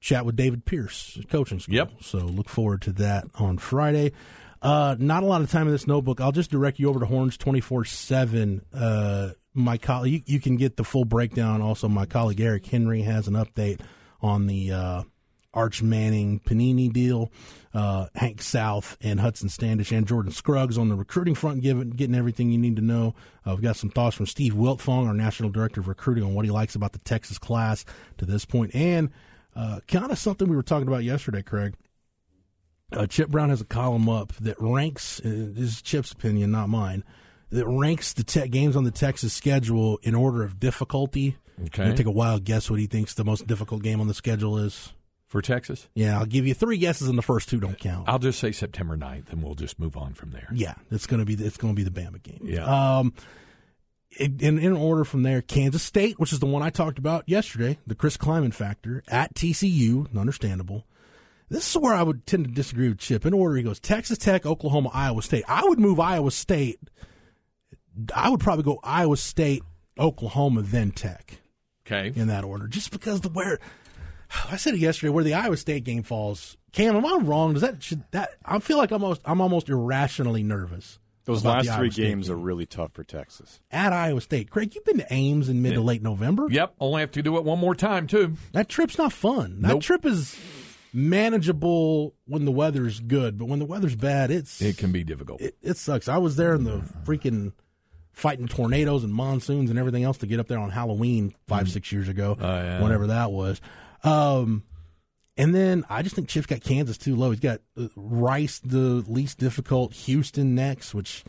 chat 0.00 0.24
with 0.24 0.34
David 0.36 0.64
Pierce, 0.64 1.18
at 1.20 1.28
coaching 1.28 1.60
school. 1.60 1.74
Yep. 1.74 1.90
So 2.00 2.18
look 2.18 2.48
forward 2.48 2.80
to 2.82 2.92
that 2.92 3.24
on 3.34 3.58
Friday. 3.58 4.12
Uh, 4.62 4.96
not 4.98 5.22
a 5.22 5.26
lot 5.26 5.42
of 5.42 5.50
time 5.50 5.66
in 5.66 5.72
this 5.72 5.86
notebook. 5.86 6.20
I'll 6.20 6.32
just 6.32 6.50
direct 6.50 6.78
you 6.78 6.88
over 6.88 7.00
to 7.00 7.06
Horns 7.06 7.36
twenty 7.36 7.60
four 7.60 7.84
seven. 7.84 8.62
Uh, 8.72 9.30
My 9.52 9.76
colleague, 9.76 10.24
you, 10.26 10.34
you 10.36 10.40
can 10.40 10.56
get 10.56 10.76
the 10.76 10.84
full 10.84 11.04
breakdown. 11.04 11.60
Also, 11.60 11.86
my 11.86 12.06
colleague 12.06 12.40
Eric 12.40 12.64
Henry 12.64 13.02
has 13.02 13.28
an 13.28 13.34
update 13.34 13.80
on 14.22 14.46
the 14.46 14.72
uh, 14.72 15.02
Arch 15.56 15.82
Manning 15.82 16.38
Panini 16.40 16.92
deal. 16.92 17.32
Uh, 17.74 18.06
Hank 18.14 18.40
South 18.40 18.96
and 19.02 19.20
Hudson 19.20 19.48
Standish 19.48 19.92
and 19.92 20.06
Jordan 20.06 20.32
Scruggs 20.32 20.78
on 20.78 20.88
the 20.88 20.94
recruiting 20.94 21.34
front, 21.34 21.60
giving, 21.60 21.90
getting 21.90 22.14
everything 22.14 22.50
you 22.50 22.58
need 22.58 22.76
to 22.76 22.82
know. 22.82 23.14
Uh, 23.44 23.50
we've 23.50 23.62
got 23.62 23.76
some 23.76 23.90
thoughts 23.90 24.16
from 24.16 24.26
Steve 24.26 24.54
Wiltfong, 24.54 25.06
our 25.06 25.12
National 25.12 25.50
Director 25.50 25.80
of 25.80 25.88
Recruiting, 25.88 26.24
on 26.24 26.34
what 26.34 26.44
he 26.46 26.50
likes 26.50 26.74
about 26.74 26.92
the 26.92 26.98
Texas 27.00 27.36
class 27.38 27.84
to 28.16 28.24
this 28.24 28.46
point, 28.46 28.74
and 28.74 29.10
uh, 29.54 29.80
kind 29.88 30.10
of 30.10 30.18
something 30.18 30.48
we 30.48 30.56
were 30.56 30.62
talking 30.62 30.88
about 30.88 31.04
yesterday, 31.04 31.42
Craig. 31.42 31.74
Uh, 32.92 33.06
Chip 33.06 33.28
Brown 33.28 33.50
has 33.50 33.60
a 33.60 33.64
column 33.66 34.08
up 34.08 34.32
that 34.36 34.56
ranks. 34.60 35.20
Uh, 35.20 35.24
this 35.24 35.70
is 35.70 35.82
Chip's 35.82 36.12
opinion, 36.12 36.52
not 36.52 36.68
mine. 36.68 37.04
That 37.50 37.66
ranks 37.66 38.12
the 38.12 38.24
te- 38.24 38.48
games 38.48 38.76
on 38.76 38.84
the 38.84 38.90
Texas 38.90 39.32
schedule 39.32 39.98
in 40.02 40.14
order 40.14 40.44
of 40.44 40.60
difficulty. 40.60 41.36
Okay. 41.66 41.94
Take 41.94 42.06
a 42.06 42.10
wild 42.10 42.44
guess 42.44 42.70
what 42.70 42.80
he 42.80 42.86
thinks 42.86 43.14
the 43.14 43.24
most 43.24 43.46
difficult 43.46 43.82
game 43.82 44.00
on 44.00 44.08
the 44.08 44.14
schedule 44.14 44.58
is. 44.58 44.92
For 45.26 45.42
Texas? 45.42 45.88
Yeah, 45.94 46.18
I'll 46.20 46.26
give 46.26 46.46
you 46.46 46.54
three 46.54 46.78
guesses, 46.78 47.08
and 47.08 47.18
the 47.18 47.22
first 47.22 47.48
two 47.48 47.58
don't 47.58 47.78
count. 47.78 48.08
I'll 48.08 48.20
just 48.20 48.38
say 48.38 48.52
September 48.52 48.96
9th, 48.96 49.32
and 49.32 49.42
we'll 49.42 49.56
just 49.56 49.78
move 49.80 49.96
on 49.96 50.14
from 50.14 50.30
there. 50.30 50.48
Yeah, 50.54 50.74
it's 50.92 51.06
gonna 51.06 51.24
be 51.24 51.34
it's 51.34 51.56
gonna 51.56 51.74
be 51.74 51.82
the 51.82 51.90
Bama 51.90 52.22
game. 52.22 52.40
Yeah. 52.44 52.98
Um, 52.98 53.12
in, 54.18 54.58
in 54.58 54.72
order 54.72 55.04
from 55.04 55.24
there, 55.24 55.42
Kansas 55.42 55.82
State, 55.82 56.18
which 56.18 56.32
is 56.32 56.38
the 56.38 56.46
one 56.46 56.62
I 56.62 56.70
talked 56.70 56.98
about 56.98 57.28
yesterday, 57.28 57.76
the 57.86 57.94
Chris 57.96 58.16
Klieman 58.16 58.54
factor 58.54 59.02
at 59.08 59.34
TCU, 59.34 60.16
understandable. 60.16 60.86
This 61.48 61.68
is 61.68 61.76
where 61.76 61.92
I 61.94 62.02
would 62.02 62.24
tend 62.26 62.44
to 62.46 62.50
disagree 62.50 62.88
with 62.88 62.98
Chip. 62.98 63.26
In 63.26 63.34
order, 63.34 63.56
he 63.56 63.62
goes 63.62 63.78
Texas 63.80 64.18
Tech, 64.18 64.46
Oklahoma, 64.46 64.90
Iowa 64.94 65.22
State. 65.22 65.44
I 65.48 65.64
would 65.64 65.78
move 65.78 66.00
Iowa 66.00 66.30
State. 66.30 66.78
I 68.14 68.30
would 68.30 68.40
probably 68.40 68.62
go 68.64 68.78
Iowa 68.82 69.16
State, 69.16 69.62
Oklahoma, 69.98 70.62
then 70.62 70.92
Tech 70.92 71.38
Okay. 71.86 72.12
in 72.18 72.28
that 72.28 72.44
order, 72.44 72.66
just 72.68 72.90
because 72.90 73.20
the 73.20 73.28
where 73.28 73.58
I 74.50 74.56
said 74.56 74.74
it 74.74 74.80
yesterday, 74.80 75.10
where 75.10 75.24
the 75.24 75.34
Iowa 75.34 75.56
State 75.56 75.84
game 75.84 76.02
falls. 76.02 76.56
Cam, 76.72 76.94
am 76.96 77.06
I 77.06 77.16
wrong? 77.22 77.54
Does 77.54 77.62
that 77.62 77.82
should 77.82 78.02
that 78.10 78.30
I 78.44 78.58
feel 78.58 78.76
like 78.76 78.90
I'm 78.90 79.02
almost 79.02 79.22
I'm 79.24 79.40
almost 79.40 79.68
irrationally 79.68 80.42
nervous. 80.42 80.98
Those 81.24 81.44
last 81.44 81.64
three 81.64 81.72
Iowa 81.72 81.90
State 81.90 82.02
games 82.04 82.30
are 82.30 82.34
game. 82.36 82.44
really 82.44 82.66
tough 82.66 82.92
for 82.92 83.02
Texas. 83.02 83.60
at 83.72 83.92
Iowa 83.92 84.20
State. 84.20 84.48
Craig, 84.50 84.74
you've 84.74 84.84
been 84.84 84.98
to 84.98 85.12
Ames 85.12 85.48
in 85.48 85.60
mid 85.60 85.74
to 85.74 85.80
late 85.80 86.00
November. 86.02 86.46
Yep. 86.48 86.74
Only 86.78 87.00
have 87.00 87.10
to 87.12 87.22
do 87.22 87.36
it 87.36 87.44
one 87.44 87.58
more 87.58 87.74
time, 87.74 88.06
too. 88.06 88.34
That 88.52 88.68
trip's 88.68 88.96
not 88.96 89.12
fun. 89.12 89.60
That 89.62 89.68
Nope. 89.68 89.82
trip 89.82 90.06
is 90.06 90.38
manageable 90.92 92.14
when 92.26 92.44
the 92.44 92.52
weather's 92.52 93.00
good, 93.00 93.38
but 93.38 93.46
when 93.46 93.58
the 93.58 93.64
weather's 93.64 93.96
bad, 93.96 94.30
it's 94.30 94.60
It 94.62 94.76
can 94.78 94.92
be 94.92 95.02
difficult. 95.04 95.40
it, 95.40 95.56
it 95.62 95.76
sucks. 95.76 96.08
I 96.08 96.18
was 96.18 96.36
there 96.36 96.54
in 96.54 96.64
the 96.64 96.82
freaking 97.04 97.52
fighting 98.12 98.46
tornadoes 98.48 99.02
and 99.04 99.12
monsoons 99.12 99.68
and 99.70 99.78
everything 99.78 100.04
else 100.04 100.18
to 100.18 100.26
get 100.26 100.40
up 100.40 100.46
there 100.46 100.58
on 100.58 100.70
Halloween 100.70 101.34
five 101.48 101.64
mm-hmm. 101.64 101.72
six 101.72 101.90
years 101.92 102.08
ago, 102.08 102.36
Oh, 102.40 102.44
yeah. 102.46 102.82
whenever 102.82 103.08
that 103.08 103.30
was. 103.32 103.60
Um, 104.06 104.62
and 105.36 105.54
then 105.54 105.84
I 105.90 106.02
just 106.02 106.14
think 106.14 106.28
Chip's 106.28 106.46
got 106.46 106.62
Kansas 106.62 106.96
too 106.96 107.16
low. 107.16 107.30
He's 107.30 107.40
got 107.40 107.60
uh, 107.78 107.88
Rice 107.96 108.58
the 108.60 109.04
least 109.06 109.38
difficult, 109.38 109.92
Houston 109.94 110.54
next, 110.54 110.94
which 110.94 111.24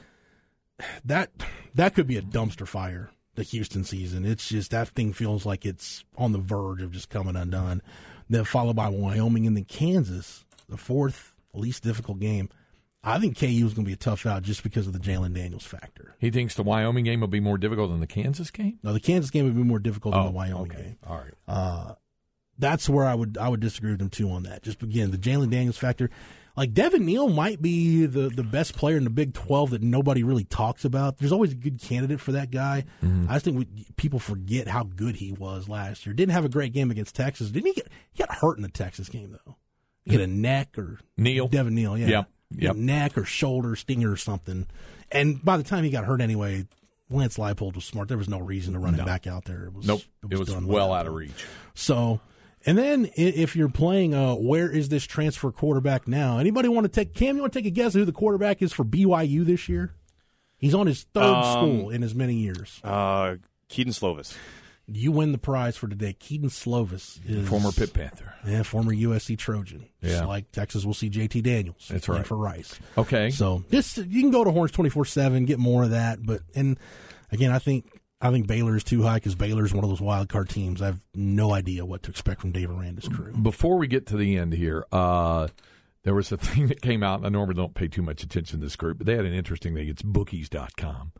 that 1.03 1.31
that 1.75 1.93
could 1.95 2.07
be 2.07 2.17
a 2.17 2.21
dumpster 2.21 2.67
fire. 2.67 3.09
The 3.35 3.43
Houston 3.43 3.83
season, 3.83 4.25
it's 4.25 4.49
just 4.49 4.71
that 4.71 4.87
thing 4.89 5.13
feels 5.13 5.45
like 5.45 5.63
it's 5.63 6.03
on 6.17 6.31
the 6.31 6.39
verge 6.39 6.81
of 6.81 6.91
just 6.91 7.09
coming 7.09 7.35
undone. 7.35 7.83
Then 8.29 8.45
followed 8.45 8.75
by 8.75 8.89
Wyoming 8.89 9.45
and 9.45 9.55
then 9.55 9.65
Kansas, 9.65 10.43
the 10.67 10.75
fourth 10.77 11.35
least 11.53 11.83
difficult 11.83 12.19
game. 12.19 12.49
I 13.03 13.19
think 13.19 13.37
KU 13.37 13.45
is 13.45 13.75
going 13.75 13.85
to 13.85 13.89
be 13.89 13.93
a 13.93 13.95
tough 13.95 14.25
out 14.25 14.41
just 14.41 14.63
because 14.63 14.87
of 14.87 14.93
the 14.93 14.99
Jalon 14.99 15.35
Daniels 15.35 15.63
factor. 15.65 16.15
he 16.19 16.31
thinks 16.31 16.55
the 16.55 16.63
Wyoming 16.63 17.03
game 17.05 17.21
will 17.21 17.27
be 17.27 17.39
more 17.39 17.59
difficult 17.59 17.91
than 17.91 17.99
the 17.99 18.07
Kansas 18.07 18.49
game? 18.49 18.79
No, 18.81 18.91
the 18.91 18.99
Kansas 18.99 19.29
game 19.29 19.45
would 19.45 19.55
be 19.55 19.61
more 19.63 19.77
difficult 19.79 20.13
than 20.15 20.23
Oh, 20.23 20.25
the 20.25 20.31
Wyoming 20.31 20.71
okay. 20.71 20.81
game. 20.81 20.97
All 21.05 21.17
right. 21.47 21.95
That's 22.59 22.89
where 22.89 23.05
I 23.05 23.13
would 23.15 23.37
I 23.37 23.49
would 23.49 23.59
disagree 23.59 23.91
with 23.91 23.99
them 23.99 24.09
too 24.09 24.29
on 24.31 24.43
that. 24.43 24.63
Just 24.63 24.81
again 24.83 25.11
the 25.11 25.17
Jalon 25.17 25.49
Daniels 25.49 25.77
factor. 25.77 26.09
Like 26.55 26.73
Devin 26.73 27.05
Neal 27.05 27.29
might 27.29 27.61
be 27.61 28.07
the, 28.07 28.29
the 28.29 28.41
best 28.41 28.75
player 28.75 28.97
in 28.97 29.03
the 29.03 29.11
Big 29.11 29.35
Twelve 29.35 29.69
that 29.69 29.83
nobody 29.83 30.23
really 30.23 30.43
talks 30.43 30.85
about. 30.85 31.19
There's 31.19 31.31
always 31.31 31.51
a 31.51 31.55
good 31.55 31.79
candidate 31.79 32.19
for 32.19 32.31
that 32.31 32.49
guy. 32.49 32.85
Mm-hmm. 33.03 33.29
I 33.29 33.33
just 33.33 33.45
think 33.45 33.59
we, 33.59 33.67
people 33.95 34.17
forget 34.17 34.67
how 34.67 34.81
good 34.83 35.17
he 35.17 35.33
was 35.33 35.69
last 35.69 36.07
year. 36.07 36.13
Didn't 36.15 36.31
have 36.33 36.45
a 36.45 36.49
great 36.49 36.73
game 36.73 36.89
against 36.89 37.15
Texas. 37.15 37.51
Didn't 37.51 37.67
he 37.67 37.73
get 37.73 37.87
he 38.11 38.23
got 38.23 38.35
hurt 38.35 38.57
in 38.57 38.63
the 38.63 38.69
Texas 38.69 39.07
game 39.07 39.37
though? 39.45 39.55
He 40.03 40.13
had 40.13 40.21
a 40.21 40.27
neck 40.27 40.79
or 40.79 40.97
Neal? 41.15 41.47
Devin 41.47 41.75
Neal, 41.75 41.95
yeah, 41.97 42.07
Yep, 42.07 42.27
yep. 42.57 42.75
neck 42.75 43.17
or 43.19 43.25
shoulder 43.25 43.75
stinger 43.75 44.11
or 44.11 44.17
something. 44.17 44.65
And 45.11 45.43
by 45.43 45.57
the 45.57 45.63
time 45.63 45.83
he 45.83 45.89
got 45.91 46.05
hurt 46.05 46.21
anyway, 46.21 46.65
Lance 47.09 47.37
Leipold 47.37 47.75
was 47.75 47.85
smart. 47.85 48.07
There 48.07 48.17
was 48.17 48.29
no 48.29 48.39
reason 48.39 48.73
to 48.73 48.79
run 48.79 48.95
him 48.95 49.05
back 49.05 49.27
out 49.27 49.45
there. 49.45 49.65
It 49.65 49.73
was 49.73 49.85
Nope. 49.85 50.01
It 50.29 50.39
was 50.39 50.49
done 50.49 50.65
by 50.65 50.73
well 50.73 50.91
out 50.93 51.07
of 51.07 51.13
reach. 51.13 51.45
So, 51.75 52.19
and 52.67 52.77
then 52.77 53.09
if 53.15 53.55
you're 53.55 53.69
playing, 53.69 54.13
uh, 54.13 54.35
where 54.35 54.69
is 54.69 54.89
this 54.89 55.05
transfer 55.05 55.51
quarterback 55.51 56.07
now? 56.07 56.37
Anybody 56.37 56.67
want 56.67 56.85
to 56.85 56.89
take 56.91 57.13
Cam? 57.15 57.35
You 57.35 57.41
want 57.41 57.53
to 57.53 57.59
take 57.59 57.65
a 57.65 57.71
guess 57.71 57.93
who 57.93 58.05
the 58.05 58.11
quarterback 58.11 58.61
is 58.61 58.71
for 58.73 58.83
BYU 58.85 59.43
this 59.45 59.67
year? 59.67 59.93
He's 60.57 60.73
on 60.75 60.85
his 60.87 61.03
third 61.13 61.23
Um, 61.23 61.43
school 61.53 61.89
in 61.89 62.03
as 62.03 62.13
many 62.13 62.35
years. 62.35 62.79
Uh, 62.83 63.35
Kedon 63.69 63.93
Slovis. 63.93 64.35
You 64.89 65.11
win 65.11 65.33
the 65.33 65.37
prize 65.37 65.75
for 65.75 65.87
today. 65.89 66.13
Kedon 66.13 66.49
Slovis 66.49 67.19
is 67.29 67.47
Former 67.49 67.71
Pitt 67.73 67.93
Panther. 67.93 68.33
yeah, 68.47 68.63
former 68.63 68.93
USC 68.93 69.35
Trojan. 69.37 69.85
Just 70.01 70.21
Yeah. 70.21 70.25
like 70.25 70.49
Texas 70.53 70.85
will 70.85 70.93
see 70.93 71.09
JT 71.09 71.41
Daniels. 71.43 71.87
That's 71.89 72.07
right. 72.07 72.25
for 72.25 72.37
Rice. 72.37 72.79
Okay. 72.97 73.29
So 73.29 73.63
just 73.69 73.97
you 73.97 74.21
can 74.21 74.31
go 74.31 74.45
to 74.45 74.51
Horns 74.51 74.71
twenty 74.71 74.89
four 74.89 75.03
seven, 75.03 75.43
get 75.45 75.59
more 75.59 75.83
of 75.83 75.89
that. 75.89 76.25
But 76.25 76.41
and 76.55 76.79
again, 77.33 77.51
I 77.51 77.59
think 77.59 77.96
I 78.19 78.31
think 78.31 78.47
Baylor 78.47 78.75
is 78.75 78.83
too 78.83 79.03
high 79.03 79.15
because 79.15 79.35
Baylor 79.35 79.63
is 79.65 79.73
one 79.73 79.83
of 79.83 79.89
those 79.91 80.01
wild 80.01 80.27
card 80.29 80.49
teams. 80.49 80.81
I 80.81 80.87
have 80.87 81.01
no 81.13 81.53
idea 81.53 81.85
what 81.85 82.03
to 82.03 82.09
expect 82.09 82.41
from 82.41 82.51
Dave 82.51 82.69
Aranda's 82.71 83.07
crew. 83.07 83.31
Before 83.33 83.77
we 83.77 83.87
get 83.87 84.07
to 84.07 84.17
the 84.17 84.37
end 84.37 84.53
here, 84.53 84.85
uh, 84.91 85.49
there 86.03 86.15
was 86.15 86.31
a 86.31 86.37
thing 86.37 86.67
that 86.67 86.81
came 86.81 87.03
out. 87.03 87.23
I 87.23 87.29
normally 87.29 87.53
don't 87.55 87.75
pay 87.75 87.87
too 87.87 88.01
much 88.01 88.23
attention 88.23 88.59
to 88.59 88.65
this 88.65 88.75
group, 88.75 88.97
but 88.97 89.05
they 89.07 89.15
had 89.15 89.25
an 89.25 89.33
interesting 89.33 89.75
thing. 89.75 89.87
It's 89.87 90.01
bookies.com. 90.01 91.11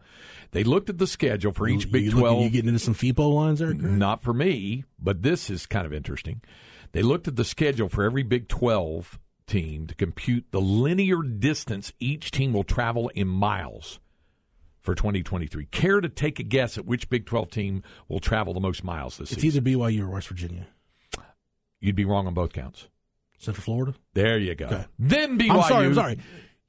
They 0.52 0.64
looked 0.64 0.90
at 0.90 0.98
the 0.98 1.06
schedule 1.08 1.52
for 1.52 1.68
each 1.68 1.86
You- 1.86 1.92
Big 1.92 2.04
you 2.06 2.10
looking- 2.12 2.22
12. 2.22 2.44
You 2.46 2.50
getting 2.50 2.70
into 2.70 2.80
some 2.80 2.96
FIPO 2.96 3.32
lines 3.34 3.60
there? 3.60 3.74
Greg? 3.74 3.92
Not 3.92 4.24
for 4.24 4.34
me, 4.34 4.84
but 4.98 5.22
this 5.22 5.52
is 5.52 5.68
kind 5.68 5.86
of 5.86 5.94
interesting. 5.94 6.42
They 6.94 7.04
looked 7.04 7.28
at 7.28 7.36
the 7.36 7.46
schedule 7.46 7.90
for 7.90 8.04
every 8.06 8.24
Big 8.24 8.48
12 8.48 9.20
team 9.46 9.86
to 9.88 9.94
compute 9.96 10.46
the 10.52 10.60
linear 10.62 11.22
distance 11.22 11.94
each 12.00 12.32
team 12.32 12.54
will 12.54 12.64
travel 12.64 13.10
in 13.14 13.28
miles 13.28 14.00
for 14.88 14.96
2023. 14.96 15.66
Care 15.66 16.00
to 16.00 16.08
take 16.08 16.40
a 16.40 16.44
guess 16.44 16.78
at 16.78 16.86
which 16.86 17.10
Big 17.10 17.26
12 17.26 17.52
team 17.52 17.84
will 18.08 18.22
travel 18.22 18.54
the 18.54 18.62
most 18.62 18.86
miles 18.86 19.18
this 19.18 19.34
It's 19.34 19.42
season? 19.42 19.68
either 19.68 19.78
BYU 19.78 20.04
or 20.04 20.12
West 20.12 20.30
Virginia. 20.30 20.66
You'd 21.82 21.98
be 21.98 22.06
wrong 22.06 22.26
on 22.26 22.34
both 22.34 22.54
counts. 22.54 22.88
Central 23.38 23.66
Florida? 23.66 23.96
There 24.14 24.38
you 24.38 24.56
go. 24.56 24.68
Okay. 24.68 24.86
Then 24.98 25.38
BYU. 25.38 25.52
I'm 25.52 25.64
sorry, 25.64 25.86
I'm 25.88 25.94
sorry. 25.94 26.20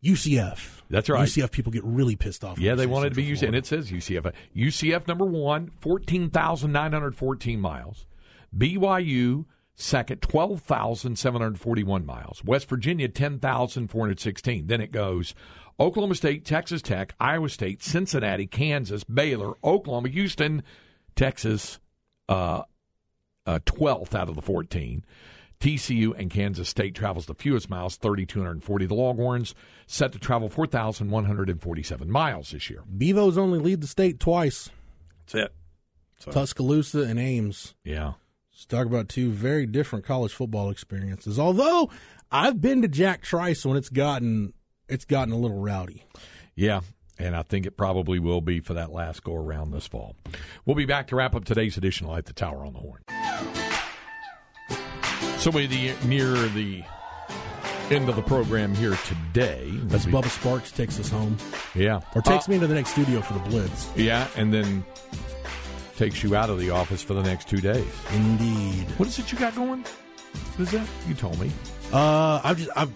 UCF. 0.02 0.82
That's 0.90 1.08
right. 1.08 1.28
UCF 1.28 1.52
people 1.52 1.70
get 1.70 1.84
really 1.84 2.16
pissed 2.16 2.42
off. 2.42 2.58
Yeah, 2.58 2.74
they 2.74 2.86
wanted 2.86 3.10
to 3.10 3.14
be 3.14 3.24
UCF, 3.24 3.46
and 3.46 3.54
it 3.54 3.66
says 3.66 3.88
UCF. 3.88 4.32
UCF 4.54 5.06
number 5.06 5.24
one, 5.24 5.70
14,914 5.80 7.60
miles. 7.60 8.04
BYU 8.56 9.44
second, 9.76 10.22
12,741 10.22 12.04
miles. 12.04 12.42
West 12.44 12.68
Virginia, 12.68 13.06
10,416. 13.06 14.66
Then 14.66 14.80
it 14.80 14.90
goes 14.90 15.36
Oklahoma 15.80 16.14
State, 16.14 16.44
Texas 16.44 16.82
Tech, 16.82 17.14
Iowa 17.20 17.48
State, 17.48 17.82
Cincinnati, 17.82 18.46
Kansas, 18.46 19.04
Baylor, 19.04 19.54
Oklahoma, 19.62 20.08
Houston, 20.08 20.62
Texas, 21.14 21.78
uh, 22.28 22.62
uh, 23.46 23.58
12th 23.64 24.14
out 24.14 24.28
of 24.28 24.34
the 24.34 24.42
14. 24.42 25.04
TCU 25.60 26.16
and 26.16 26.30
Kansas 26.30 26.68
State 26.68 26.94
travels 26.94 27.26
the 27.26 27.34
fewest 27.34 27.68
miles, 27.68 27.96
3,240. 27.96 28.86
The 28.86 28.94
Longhorns 28.94 29.54
set 29.86 30.12
to 30.12 30.18
travel 30.18 30.48
4,147 30.48 32.10
miles 32.10 32.50
this 32.52 32.70
year. 32.70 32.82
Bevo's 32.96 33.36
only 33.36 33.58
lead 33.58 33.80
the 33.80 33.88
state 33.88 34.20
twice. 34.20 34.70
That's 35.26 35.46
it. 35.46 35.54
Tuscaloosa 36.32 37.02
and 37.02 37.18
Ames. 37.18 37.74
Yeah. 37.84 38.14
Let's 38.52 38.66
talk 38.66 38.86
about 38.86 39.08
two 39.08 39.30
very 39.30 39.66
different 39.66 40.04
college 40.04 40.32
football 40.32 40.70
experiences. 40.70 41.38
Although 41.38 41.90
I've 42.30 42.60
been 42.60 42.82
to 42.82 42.88
Jack 42.88 43.22
Trice 43.22 43.64
when 43.64 43.76
it's 43.76 43.88
gotten 43.88 44.52
it's 44.88 45.04
gotten 45.04 45.32
a 45.32 45.36
little 45.38 45.58
rowdy. 45.60 46.04
Yeah. 46.54 46.80
And 47.20 47.34
I 47.34 47.42
think 47.42 47.66
it 47.66 47.76
probably 47.76 48.18
will 48.20 48.40
be 48.40 48.60
for 48.60 48.74
that 48.74 48.92
last 48.92 49.24
go 49.24 49.34
around 49.34 49.72
this 49.72 49.86
fall. 49.88 50.14
We'll 50.64 50.76
be 50.76 50.84
back 50.86 51.08
to 51.08 51.16
wrap 51.16 51.34
up 51.34 51.44
today's 51.44 51.76
edition 51.76 52.06
of 52.06 52.12
Light 52.12 52.26
the 52.26 52.32
Tower 52.32 52.64
on 52.64 52.74
the 52.74 52.78
Horn. 52.78 53.00
So 55.38 55.50
we 55.50 55.66
the 55.66 55.92
near 56.06 56.26
the 56.48 56.84
end 57.90 58.08
of 58.08 58.16
the 58.16 58.22
program 58.22 58.74
here 58.74 58.96
today. 59.06 59.68
As 59.90 60.06
Bubba 60.06 60.28
Sparks 60.28 60.70
takes 60.70 61.00
us 61.00 61.08
home. 61.08 61.36
Yeah. 61.74 62.00
Or 62.14 62.22
takes 62.22 62.46
Uh, 62.48 62.50
me 62.50 62.54
into 62.56 62.66
the 62.68 62.74
next 62.74 62.90
studio 62.90 63.20
for 63.20 63.32
the 63.34 63.40
Blitz. 63.40 63.88
Yeah, 63.96 64.28
and 64.36 64.52
then 64.52 64.84
takes 65.96 66.22
you 66.22 66.36
out 66.36 66.50
of 66.50 66.58
the 66.60 66.70
office 66.70 67.02
for 67.02 67.14
the 67.14 67.22
next 67.22 67.48
two 67.48 67.60
days. 67.60 67.84
Indeed. 68.14 68.86
What 68.96 69.08
is 69.08 69.18
it 69.18 69.32
you 69.32 69.38
got 69.38 69.54
going? 69.56 69.82
What 69.82 70.60
is 70.60 70.70
that? 70.72 70.86
You 71.08 71.14
told 71.14 71.38
me. 71.40 71.50
Uh 71.92 72.40
I've 72.44 72.58
just 72.58 72.70
I've 72.76 72.92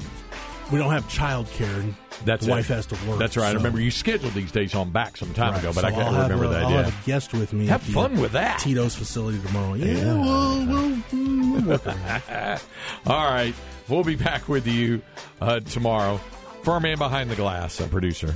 we 0.72 0.78
don't 0.78 0.90
have 0.90 1.08
child 1.08 1.46
care 1.50 1.68
and 1.80 1.94
That's 2.24 2.46
it. 2.46 2.50
wife 2.50 2.68
has 2.68 2.86
to 2.86 2.94
work. 3.06 3.18
That's 3.18 3.36
right. 3.36 3.50
I 3.50 3.52
remember 3.52 3.80
you 3.80 3.90
scheduled 3.90 4.32
these 4.32 4.50
days 4.50 4.74
on 4.74 4.90
back 4.90 5.16
some 5.16 5.34
time 5.34 5.52
Right, 5.52 5.60
ago, 5.60 5.72
but 5.74 5.82
so 5.82 5.86
I 5.86 5.90
can't 5.90 6.02
I'll 6.16 6.22
remember 6.22 6.44
a- 6.46 6.48
that. 6.48 6.62
I'll 6.64 6.70
yeah. 6.70 6.82
have 6.84 7.02
a 7.02 7.06
guest 7.06 7.32
with 7.34 7.52
me. 7.52 7.66
Have 7.66 7.82
fun 7.82 8.18
with 8.20 8.32
that. 8.32 8.58
Tito's 8.60 8.94
facility 8.94 9.38
tomorrow. 9.40 9.74
Yeah, 9.74 10.14
we'll, 10.14 10.66
we'll, 10.66 11.02
we'll 11.12 11.62
work 11.62 11.86
on 11.86 11.96
that. 12.02 12.64
All 13.06 13.30
right. 13.30 13.54
We'll 13.88 14.04
be 14.04 14.16
back 14.16 14.48
with 14.48 14.66
you 14.66 15.02
uh, 15.40 15.60
tomorrow. 15.60 16.18
For 16.62 16.74
our 16.74 16.80
man 16.80 16.96
behind 16.96 17.28
the 17.28 17.34
glass, 17.36 17.80
our 17.80 17.88
producer, 17.88 18.32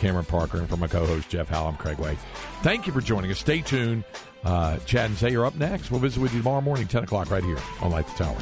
Cameron 0.00 0.24
Parker, 0.24 0.58
and 0.58 0.68
for 0.68 0.78
my 0.78 0.86
co 0.88 1.04
host, 1.04 1.28
Jeff 1.28 1.48
Howell, 1.48 1.68
I'm 1.68 1.76
Craig 1.76 1.98
Way. 1.98 2.16
Thank 2.62 2.86
you 2.86 2.92
for 2.92 3.02
joining 3.02 3.30
us. 3.30 3.38
Stay 3.38 3.60
tuned. 3.60 4.02
Uh, 4.42 4.78
Chad 4.86 5.10
and 5.10 5.18
Zay 5.18 5.34
are 5.34 5.44
up 5.44 5.54
next. 5.56 5.90
We'll 5.90 6.00
visit 6.00 6.20
with 6.20 6.32
you 6.32 6.38
tomorrow 6.40 6.62
morning, 6.62 6.86
10 6.88 7.04
o'clock, 7.04 7.30
right 7.30 7.44
here 7.44 7.58
on 7.82 7.90
Light 7.90 8.06
the 8.06 8.24
Tower. 8.24 8.36